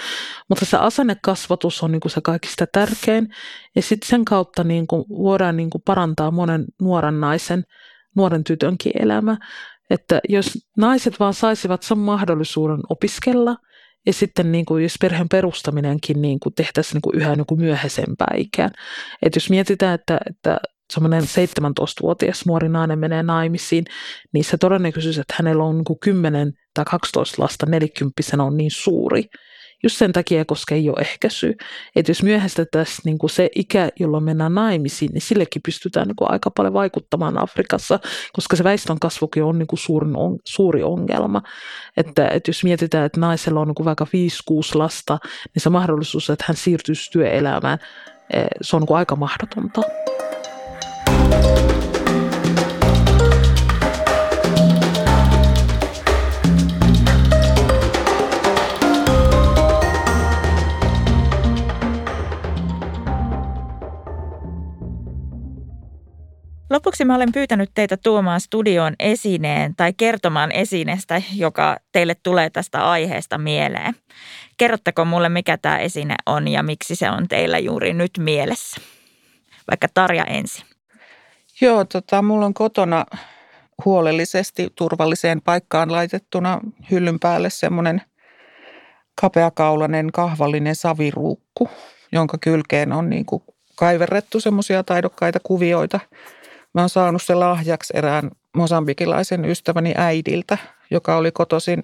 Mutta 0.49 0.65
se 0.65 0.77
asennekasvatus 0.77 1.83
on 1.83 1.91
niin 1.91 1.99
kuin 1.99 2.11
se 2.11 2.21
kaikista 2.21 2.65
tärkein. 2.71 3.27
Ja 3.75 3.81
sitten 3.81 4.09
sen 4.09 4.25
kautta 4.25 4.63
niin 4.63 4.87
kuin 4.87 5.05
voidaan 5.09 5.57
niin 5.57 5.69
kuin 5.69 5.81
parantaa 5.85 6.31
monen 6.31 6.65
nuoren 6.81 7.19
naisen, 7.19 7.63
nuoren 8.15 8.43
tytönkin 8.43 8.91
elämä. 8.99 9.37
Että 9.89 10.21
jos 10.29 10.67
naiset 10.77 11.19
vaan 11.19 11.33
saisivat 11.33 11.83
sen 11.83 11.97
mahdollisuuden 11.97 12.79
opiskella 12.89 13.55
ja 14.05 14.13
sitten 14.13 14.51
niin 14.51 14.65
kuin, 14.65 14.83
jos 14.83 14.95
perheen 15.01 15.29
perustaminenkin 15.29 16.21
niin 16.21 16.39
kuin 16.39 16.55
tehtäisiin 16.55 16.93
niin 16.93 17.01
kuin 17.01 17.15
yhä 17.15 17.35
niin 17.35 17.45
kuin 17.45 17.61
myöhäisempää 17.61 18.33
ikään. 18.37 18.71
Että 19.21 19.37
jos 19.37 19.49
mietitään, 19.49 19.95
että, 19.95 20.19
että 20.29 20.57
semmoinen 20.93 21.23
17-vuotias 21.23 22.45
nuori 22.45 22.69
nainen 22.69 22.99
menee 22.99 23.23
naimisiin, 23.23 23.85
niin 24.33 24.43
se 24.43 24.57
todennäköisyys, 24.57 25.17
että 25.17 25.33
hänellä 25.37 25.63
on 25.63 25.75
niin 25.75 25.99
10 25.99 26.53
tai 26.73 26.85
12 26.85 27.43
lasta 27.43 27.65
40 27.65 28.21
on 28.43 28.57
niin 28.57 28.71
suuri. 28.71 29.23
Just 29.83 29.97
sen 29.97 30.13
takia, 30.13 30.45
koska 30.45 30.75
ei 30.75 30.89
ole 30.89 31.01
ehkäisy. 31.01 31.53
Että 31.95 32.09
jos 32.09 32.23
myöhästetään 32.23 32.85
niin 33.03 33.17
kuin 33.17 33.29
se 33.29 33.49
ikä, 33.55 33.89
jolloin 33.99 34.23
mennään 34.23 34.55
naimisiin, 34.55 35.11
niin 35.13 35.21
sillekin 35.21 35.61
pystytään 35.65 36.07
niin 36.07 36.15
kuin 36.15 36.31
aika 36.31 36.51
paljon 36.51 36.73
vaikuttamaan 36.73 37.37
Afrikassa, 37.37 37.99
koska 38.33 38.55
se 38.55 38.63
väestön 38.63 38.99
kasvukin 38.99 39.43
on 39.43 39.59
niin 39.59 39.67
kuin 39.67 39.79
suurin 39.79 40.15
on, 40.17 40.37
suuri 40.45 40.83
ongelma. 40.83 41.41
Että, 41.97 42.27
että 42.27 42.49
jos 42.49 42.63
mietitään, 42.63 43.05
että 43.05 43.19
naisella 43.19 43.59
on 43.61 43.67
niin 43.67 43.75
kuin 43.75 43.85
vaikka 43.85 44.05
5-6 44.05 44.07
lasta, 44.73 45.17
niin 45.55 45.61
se 45.61 45.69
mahdollisuus, 45.69 46.29
että 46.29 46.45
hän 46.47 46.57
siirtyisi 46.57 47.11
työelämään, 47.11 47.79
eh, 48.33 48.45
se 48.61 48.75
on 48.75 48.81
niin 48.81 48.87
kuin 48.87 48.97
aika 48.97 49.15
mahdotonta. 49.15 49.81
Lopuksi 66.75 67.05
mä 67.05 67.15
olen 67.15 67.31
pyytänyt 67.31 67.69
teitä 67.73 67.97
tuomaan 67.97 68.41
studioon 68.41 68.93
esineen 68.99 69.75
tai 69.75 69.93
kertomaan 69.93 70.51
esineestä, 70.51 71.21
joka 71.35 71.77
teille 71.91 72.15
tulee 72.23 72.49
tästä 72.49 72.89
aiheesta 72.89 73.37
mieleen. 73.37 73.95
Kerrottako 74.57 75.05
mulle, 75.05 75.29
mikä 75.29 75.57
tämä 75.57 75.77
esine 75.77 76.15
on 76.25 76.47
ja 76.47 76.63
miksi 76.63 76.95
se 76.95 77.09
on 77.09 77.27
teillä 77.27 77.59
juuri 77.59 77.93
nyt 77.93 78.11
mielessä? 78.19 78.81
Vaikka 79.69 79.87
Tarja 79.93 80.23
ensin. 80.23 80.65
Joo, 81.61 81.85
tota, 81.85 82.21
mulla 82.21 82.45
on 82.45 82.53
kotona 82.53 83.05
huolellisesti 83.85 84.67
turvalliseen 84.75 85.41
paikkaan 85.41 85.91
laitettuna 85.91 86.59
hyllyn 86.91 87.19
päälle 87.19 87.49
semmoinen 87.49 88.01
kapeakaulainen 89.21 90.11
kahvallinen 90.11 90.75
saviruukku, 90.75 91.69
jonka 92.11 92.37
kylkeen 92.41 92.93
on 92.93 93.09
niin 93.09 93.25
kuin 93.25 93.43
kaiverrettu 93.75 94.39
semmoisia 94.39 94.83
taidokkaita 94.83 95.39
kuvioita– 95.43 95.99
Mä 96.75 96.81
oon 96.81 96.89
saanut 96.89 97.23
sen 97.23 97.39
lahjaksi 97.39 97.93
erään 97.97 98.31
mosambikilaisen 98.55 99.45
ystäväni 99.45 99.93
äidiltä, 99.97 100.57
joka 100.91 101.17
oli 101.17 101.31
kotoisin 101.31 101.83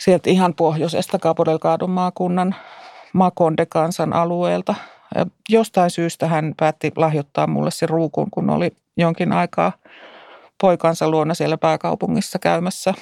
sieltä 0.00 0.30
ihan 0.30 0.54
pohjoisesta 0.54 1.18
Capodelcadon 1.18 1.90
maakunnan 1.90 2.54
Makonde 3.12 3.66
kansan 3.66 4.12
alueelta. 4.12 4.74
Ja 5.14 5.26
jostain 5.48 5.90
syystä 5.90 6.26
hän 6.26 6.54
päätti 6.56 6.92
lahjoittaa 6.96 7.46
mulle 7.46 7.70
sen 7.70 7.88
ruukun, 7.88 8.30
kun 8.30 8.50
oli 8.50 8.70
jonkin 8.96 9.32
aikaa 9.32 9.72
poikansa 10.60 11.10
luona 11.10 11.34
siellä 11.34 11.58
pääkaupungissa 11.58 12.38
käymässä. 12.38 12.94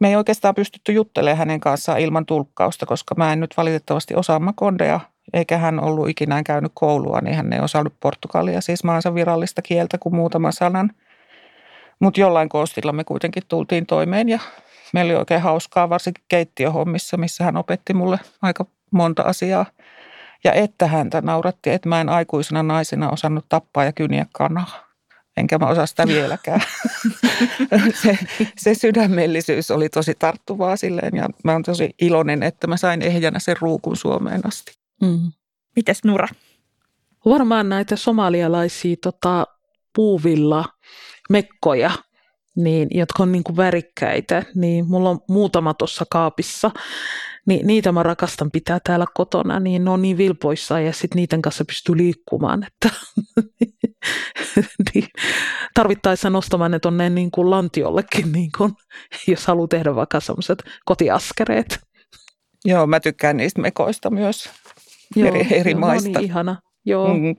Me 0.00 0.08
ei 0.08 0.16
oikeastaan 0.16 0.54
pystytty 0.54 0.92
juttelemaan 0.92 1.38
hänen 1.38 1.60
kanssaan 1.60 2.00
ilman 2.00 2.26
tulkkausta, 2.26 2.86
koska 2.86 3.14
mä 3.14 3.32
en 3.32 3.40
nyt 3.40 3.54
valitettavasti 3.56 4.14
osaa 4.14 4.38
Makondea 4.38 5.00
eikä 5.32 5.58
hän 5.58 5.80
ollut 5.80 6.08
ikinä 6.08 6.42
käynyt 6.42 6.72
koulua, 6.74 7.20
niin 7.20 7.36
hän 7.36 7.52
ei 7.52 7.60
osannut 7.60 7.94
portugalia, 8.00 8.60
siis 8.60 8.84
maansa 8.84 9.14
virallista 9.14 9.62
kieltä 9.62 9.98
kuin 9.98 10.14
muutama 10.14 10.52
sanan. 10.52 10.90
Mutta 12.00 12.20
jollain 12.20 12.48
koostilla 12.48 12.92
me 12.92 13.04
kuitenkin 13.04 13.42
tultiin 13.48 13.86
toimeen 13.86 14.28
ja 14.28 14.38
meillä 14.92 15.10
oli 15.10 15.18
oikein 15.18 15.40
hauskaa, 15.40 15.88
varsinkin 15.88 16.24
keittiöhommissa, 16.28 17.16
missä 17.16 17.44
hän 17.44 17.56
opetti 17.56 17.94
mulle 17.94 18.18
aika 18.42 18.66
monta 18.90 19.22
asiaa. 19.22 19.66
Ja 20.44 20.52
että 20.52 20.86
häntä 20.86 21.20
nauratti, 21.20 21.70
että 21.70 21.88
mä 21.88 22.00
en 22.00 22.08
aikuisena 22.08 22.62
naisena 22.62 23.10
osannut 23.10 23.44
tappaa 23.48 23.84
ja 23.84 23.92
kyniä 23.92 24.26
kanaa. 24.32 24.90
Enkä 25.36 25.58
mä 25.58 25.66
osaa 25.66 25.86
sitä 25.86 26.06
vieläkään. 26.06 26.60
se, 28.02 28.18
se 28.56 28.74
sydämellisyys 28.74 29.70
oli 29.70 29.88
tosi 29.88 30.14
tarttuvaa 30.18 30.76
silleen 30.76 31.16
ja 31.16 31.28
mä 31.44 31.52
oon 31.52 31.62
tosi 31.62 31.94
iloinen, 32.00 32.42
että 32.42 32.66
mä 32.66 32.76
sain 32.76 33.02
ehjänä 33.02 33.38
sen 33.38 33.56
ruukun 33.60 33.96
Suomeen 33.96 34.40
asti. 34.46 34.79
Mm. 35.00 35.32
Mites 35.76 36.04
Nura? 36.04 36.28
Varmaan 37.24 37.68
näitä 37.68 37.96
somalialaisia 37.96 38.96
tota, 39.02 39.46
puuvilla 39.94 40.64
mekkoja, 41.30 41.90
niin, 42.56 42.88
jotka 42.90 43.22
on 43.22 43.32
niin 43.32 43.44
kuin 43.44 43.56
värikkäitä, 43.56 44.42
niin 44.54 44.88
mulla 44.88 45.10
on 45.10 45.20
muutama 45.28 45.74
tuossa 45.74 46.04
kaapissa, 46.10 46.70
niin 47.46 47.66
niitä 47.66 47.92
mä 47.92 48.02
rakastan 48.02 48.50
pitää 48.50 48.78
täällä 48.84 49.06
kotona, 49.14 49.60
niin 49.60 49.84
ne 49.84 49.90
on 49.90 50.02
niin 50.02 50.16
vilpoissa 50.16 50.80
ja 50.80 50.92
sitten 50.92 51.16
niiden 51.16 51.42
kanssa 51.42 51.64
pystyy 51.64 51.96
liikkumaan, 51.96 52.66
että 52.66 52.90
niin 54.94 55.06
tarvittaessa 55.74 56.30
nostamaan 56.30 56.70
ne 56.70 56.78
tuonne 56.78 57.10
niin 57.10 57.30
kuin 57.30 57.50
lantiollekin, 57.50 58.32
niin 58.32 58.50
kuin, 58.58 58.72
jos 59.26 59.46
haluaa 59.46 59.68
tehdä 59.68 59.94
vaikka 59.94 60.20
semmoiset 60.20 60.62
kotiaskereet. 60.84 61.80
Joo, 62.64 62.86
mä 62.86 63.00
tykkään 63.00 63.36
niistä 63.36 63.60
mekoista 63.60 64.10
myös. 64.10 64.50
Joo, 65.16 65.28
eri, 65.28 65.46
eri 65.50 65.70
joo, 65.70 65.80
maista. 65.80 66.08
No 66.08 66.18
niin, 66.18 66.30
ihana. 66.30 66.56
Joo. 66.84 67.14
Mm. 67.14 67.36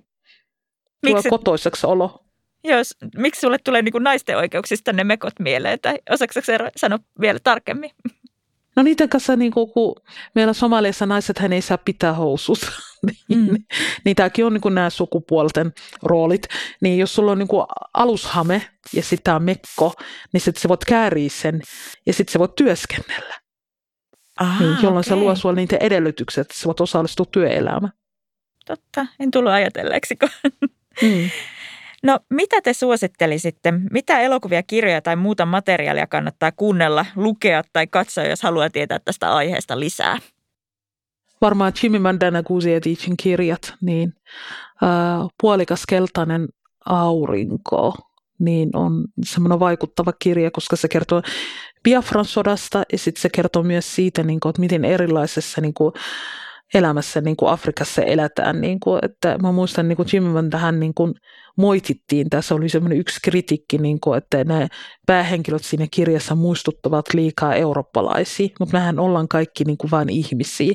Miksi, 1.06 1.30
kotoiseksi 1.30 1.88
olo. 1.88 2.26
Jos, 2.64 2.98
miksi 3.18 3.42
sulle 3.42 3.58
tulee 3.64 3.82
niin 3.82 3.92
kuin 3.92 4.04
naisten 4.04 4.38
oikeuksista 4.38 4.94
ne 4.94 5.04
mekot 5.04 5.34
mieleen? 5.40 5.80
Tai 5.80 6.00
osaatko 6.10 6.40
sanoa 6.76 7.00
vielä 7.22 7.40
tarkemmin? 7.44 7.92
No 8.76 8.84
niiden 8.84 9.10
kanssa, 9.10 9.36
niin 9.36 9.52
kuin, 9.52 9.72
kun 9.72 9.96
meillä 10.36 10.54
Somaliassa 10.54 11.06
naiset 11.06 11.40
hän 11.40 11.54
ei 11.54 11.62
saa 11.62 11.78
pitää 11.78 12.14
housut, 12.14 12.60
niin, 13.28 13.40
mm. 13.40 13.58
niin 14.06 14.16
tämäkin 14.16 14.46
on 14.46 14.54
niin 14.54 14.62
kuin 14.62 14.76
nämä 14.76 14.90
sukupuolten 14.90 15.74
roolit. 16.04 16.48
Niin 16.82 17.00
jos 17.00 17.16
sulla 17.16 17.32
on 17.32 17.40
niin 17.40 17.48
kuin 17.48 17.66
alushame 17.94 18.62
ja 18.94 19.04
sitten 19.04 19.24
tämä 19.24 19.40
mekko, 19.40 19.94
niin 20.34 20.42
sitten 20.42 20.62
sä 20.62 20.70
voit 20.70 20.86
kääriä 20.86 21.30
sen 21.30 21.62
ja 22.06 22.14
sitten 22.14 22.34
sä 22.34 22.40
voit 22.40 22.56
työskennellä. 22.56 23.41
Aha, 24.42 24.64
niin, 24.64 24.78
jolloin 24.84 24.92
okay. 24.92 25.04
se 25.04 25.16
luo 25.16 25.36
sulle 25.36 25.56
niitä 25.56 25.78
edellytykset, 25.78 26.42
että 26.42 26.66
voit 26.66 26.82
osallistua 26.82 27.26
työelämään. 27.32 27.94
Totta, 28.66 29.06
en 29.20 29.32
tullut 29.32 29.52
ajatelleeksi. 29.52 30.16
Mm. 31.02 31.30
No 32.04 32.20
mitä 32.30 32.62
te 32.62 32.74
suosittelisitte? 32.74 33.72
Mitä 33.92 34.20
elokuvia, 34.20 34.64
kirjoja 34.64 35.02
tai 35.02 35.16
muuta 35.16 35.46
materiaalia 35.46 36.08
kannattaa 36.08 36.52
kuunnella, 36.52 37.06
lukea 37.16 37.64
tai 37.74 37.88
katsoa, 37.88 38.24
jos 38.24 38.42
haluaa 38.42 38.70
tietää 38.70 39.00
tästä 39.00 39.36
aiheesta 39.36 39.80
lisää? 39.80 40.18
Varmaan 41.42 41.74
Jimmy 41.84 42.00
Mandana 42.00 42.44
Kuusietitsin 42.44 43.18
kirjat, 43.18 43.74
niin 43.82 44.14
äh, 44.84 45.28
puolikas 45.42 45.84
keltainen 45.88 46.48
aurinko, 46.86 47.96
niin 48.40 48.70
on 48.74 49.06
semmoinen 49.26 49.60
vaikuttava 49.60 50.14
kirja, 50.20 50.52
koska 50.52 50.76
se 50.76 50.88
kertoo 50.88 51.22
Biafran 51.84 52.26
sodasta 52.26 52.84
ja 52.92 52.98
sitten 52.98 53.22
se 53.22 53.30
kertoo 53.30 53.64
myös 53.64 53.96
siitä, 53.96 54.24
niin 54.24 54.40
kuin, 54.40 54.50
että 54.50 54.60
miten 54.60 54.86
erilaisessa 54.86 55.62
niin 55.62 55.74
kuin, 55.74 55.94
elämässä 56.74 57.22
niin 57.22 57.36
kuin 57.36 57.52
Afrikassa 57.52 58.02
eletään. 58.02 58.62
Niin 58.62 58.80
kuin, 58.80 59.00
että 59.06 59.38
mä 59.42 59.52
muistan, 59.52 59.88
niin 59.88 59.96
kuin 59.96 60.08
Jimmy 60.14 60.50
tähän 60.50 60.80
niin 60.80 60.94
kuin, 60.94 61.14
moitittiin. 61.58 62.30
Tässä 62.30 62.56
oli 62.56 62.70
semmoinen 62.70 63.00
yksi 63.00 63.20
kritiikki, 63.24 63.78
niin 63.78 64.00
kuin, 64.00 64.18
että 64.18 64.44
nämä 64.44 64.68
päähenkilöt 65.06 65.64
siinä 65.64 65.88
kirjassa 65.92 66.36
muistuttavat 66.36 67.14
liikaa 67.14 67.56
eurooppalaisia, 67.56 68.50
mutta 68.60 68.78
mehän 68.78 69.00
ollaan 69.00 69.28
kaikki 69.28 69.64
niin 69.64 69.78
kuin 69.78 69.92
vain 69.92 70.10
ihmisiä. 70.10 70.74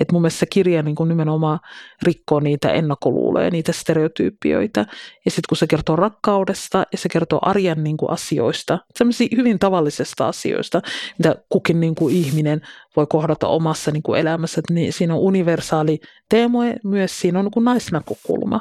Et 0.00 0.12
mun 0.12 0.22
mielestä 0.22 0.38
se 0.38 0.46
kirja 0.46 0.82
niin 0.82 0.94
kuin 0.94 1.08
nimenomaan 1.08 1.58
rikkoo 2.02 2.40
niitä 2.40 2.72
ennakkoluuloja, 2.72 3.50
niitä 3.50 3.72
stereotyyppioita. 3.72 4.80
Ja 5.24 5.30
sitten 5.30 5.48
kun 5.48 5.56
se 5.56 5.66
kertoo 5.66 5.96
rakkaudesta 5.96 6.84
ja 6.92 6.98
se 6.98 7.08
kertoo 7.08 7.38
arjen 7.42 7.84
niin 7.84 7.96
kuin 7.96 8.10
asioista, 8.10 8.78
sellaisia 8.96 9.28
hyvin 9.36 9.58
tavallisista 9.58 10.28
asioista, 10.28 10.82
mitä 11.18 11.36
kukin 11.48 11.80
niin 11.80 11.94
kuin 11.94 12.14
ihminen 12.14 12.60
voi 12.96 13.06
kohdata 13.06 13.48
omassa 13.48 13.90
niin 13.90 14.02
kuin 14.02 14.20
elämässä, 14.20 14.60
niin 14.70 14.92
siinä 14.92 15.14
on 15.14 15.20
universaali 15.20 16.00
teemoja, 16.28 16.74
myös 16.84 17.20
siinä 17.20 17.38
on 17.38 17.44
niin 17.44 17.52
kuin 17.52 17.64
naisnäkökulma. 17.64 18.60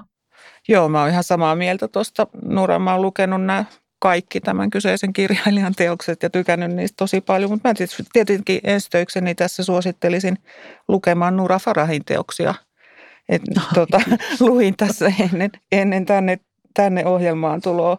Joo, 0.67 0.89
mä 0.89 1.01
oon 1.01 1.09
ihan 1.09 1.23
samaa 1.23 1.55
mieltä 1.55 1.88
tuosta. 1.88 2.27
Nura, 2.43 2.79
mä 2.79 2.91
oon 2.91 3.01
lukenut 3.01 3.45
nämä 3.45 3.65
kaikki 4.00 4.39
tämän 4.39 4.70
kyseisen 4.70 5.14
kirjailijan 5.14 5.74
teokset 5.78 6.24
ja 6.24 6.30
tykännyt 6.30 6.72
niistä 6.72 6.95
tosi 6.98 7.22
paljon, 7.22 7.52
mutta 7.52 7.70
mä 7.70 7.74
tietenkin 8.14 8.60
enstöikseni 8.64 9.36
tässä 9.36 9.64
suosittelisin 9.64 10.38
lukemaan 10.88 11.38
Nura 11.38 11.60
Farahin 11.60 12.06
teoksia. 12.06 12.54
Et, 13.30 13.41
no, 13.56 13.62
tota, 13.74 14.02
luin 14.39 14.78
tässä 14.78 15.12
ennen, 15.20 15.52
ennen 15.72 16.06
tänne, 16.06 16.39
tänne 16.74 17.06
ohjelmaan 17.06 17.62
tuloa. 17.62 17.98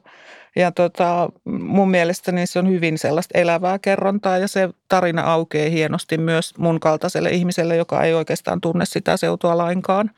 Ja 0.57 0.73
tota, 0.73 1.29
mun 1.45 1.91
mielestä 1.91 2.33
se 2.45 2.59
on 2.59 2.69
hyvin 2.69 2.99
sellaista 2.99 3.39
elävää 3.39 3.79
kerrontaa 3.79 4.39
ja 4.39 4.49
se 4.49 4.69
tarina 4.89 5.23
aukeaa 5.23 5.71
hienosti 5.71 6.19
myös 6.19 6.59
mun 6.59 6.81
kaltaiselle 6.81 7.31
ihmiselle, 7.31 7.77
joka 7.77 8.03
ei 8.03 8.15
oikeastaan 8.15 8.61
tunne 8.61 8.85
sitä 8.87 9.17
seutua 9.17 9.59
lainkaan. 9.59 10.11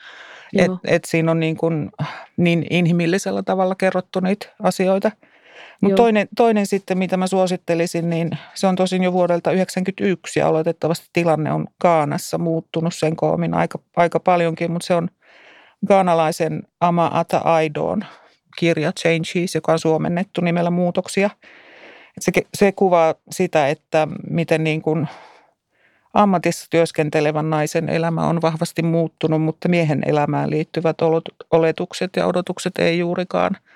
Et, 0.57 0.71
et 0.85 1.05
siinä 1.05 1.31
on 1.31 1.41
niin, 1.41 1.57
kuin, 1.57 1.91
niin 2.37 2.67
inhimillisellä 2.71 3.43
tavalla 3.43 3.75
kerrottu 3.75 4.21
niitä 4.21 4.47
asioita– 4.63 5.11
mutta 5.81 5.97
toinen, 5.97 6.29
toinen 6.37 6.67
sitten, 6.67 6.99
mitä 6.99 7.17
mä 7.17 7.27
suosittelisin, 7.27 8.11
niin 8.11 8.31
se 8.55 8.67
on 8.67 8.77
tosin 8.77 9.03
jo 9.03 9.13
vuodelta 9.13 9.51
1991 9.51 10.41
ja 10.41 10.49
oletettavasti 10.49 11.09
tilanne 11.13 11.53
on 11.53 11.67
Gaanassa 11.81 12.39
muuttunut 12.39 12.95
sen 12.95 13.17
koomin 13.17 13.55
aika, 13.55 13.79
aika 13.97 14.21
paljonkin, 14.21 14.73
mutta 14.73 14.87
se 14.87 14.95
on 14.95 15.09
gaanalaisen 15.87 16.63
Ama 16.81 17.11
Ata 17.15 17.39
Aidoon 17.39 18.05
kirja 18.59 18.93
Changes, 18.93 19.55
joka 19.55 19.73
on 19.73 19.79
suomennettu 19.79 20.41
nimellä 20.41 20.71
Muutoksia. 20.71 21.31
Se, 22.21 22.33
se 22.55 22.73
kuvaa 22.73 23.15
sitä, 23.31 23.69
että 23.69 24.09
miten 24.31 24.65
niin 24.65 24.83
kuin 24.83 25.09
ammatissa 26.15 26.67
työskentelevän 26.71 27.51
naisen 27.51 27.89
elämä 27.89 28.27
on 28.27 28.43
vahvasti 28.43 28.83
muuttunut, 28.83 29.43
mutta 29.43 29.69
miehen 29.69 30.03
elämään 30.07 30.51
liittyvät 30.51 30.97
oletukset 31.51 32.11
ja 32.17 32.27
odotukset 32.27 32.79
ei 32.79 32.99
juurikaan– 32.99 33.57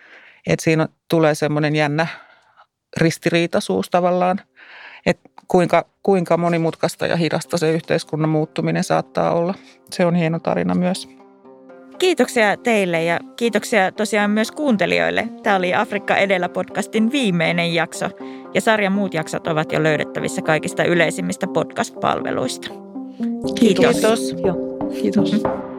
että 0.47 0.65
siinä 0.65 0.89
tulee 1.11 1.35
semmoinen 1.35 1.77
jännä 1.77 2.07
ristiriitaisuus 2.97 3.91
tavallaan, 3.91 4.41
että 5.07 5.31
kuinka, 5.49 5.87
kuinka 6.03 6.37
monimutkaista 6.37 7.07
ja 7.07 7.17
hidasta 7.17 7.59
se 7.59 7.73
yhteiskunnan 7.73 8.31
muuttuminen 8.31 8.85
saattaa 8.85 9.35
olla. 9.35 9.55
Se 9.91 10.07
on 10.07 10.15
hieno 10.15 10.39
tarina 10.39 10.75
myös. 10.75 11.09
Kiitoksia 11.99 12.57
teille 12.57 13.05
ja 13.05 13.21
kiitoksia 13.37 13.93
tosiaan 13.93 14.31
myös 14.31 14.53
kuuntelijoille. 14.53 15.29
Tämä 15.43 15.57
oli 15.57 15.75
Afrikka 15.75 16.17
edellä 16.17 16.49
podcastin 16.49 17.13
viimeinen 17.13 17.75
jakso 17.75 18.11
ja 18.55 18.61
sarjan 18.61 18.93
muut 18.93 19.15
jaksot 19.15 19.47
ovat 19.47 19.73
jo 19.73 19.83
löydettävissä 19.83 20.43
kaikista 20.43 20.85
yleisimmistä 20.85 21.47
podcast-palveluista. 21.47 22.69
Kiitos. 23.61 23.95
Kiitos. 23.95 24.35
Joo, 24.45 24.57
kiitos. 25.03 25.33
Mm-hmm. 25.33 25.74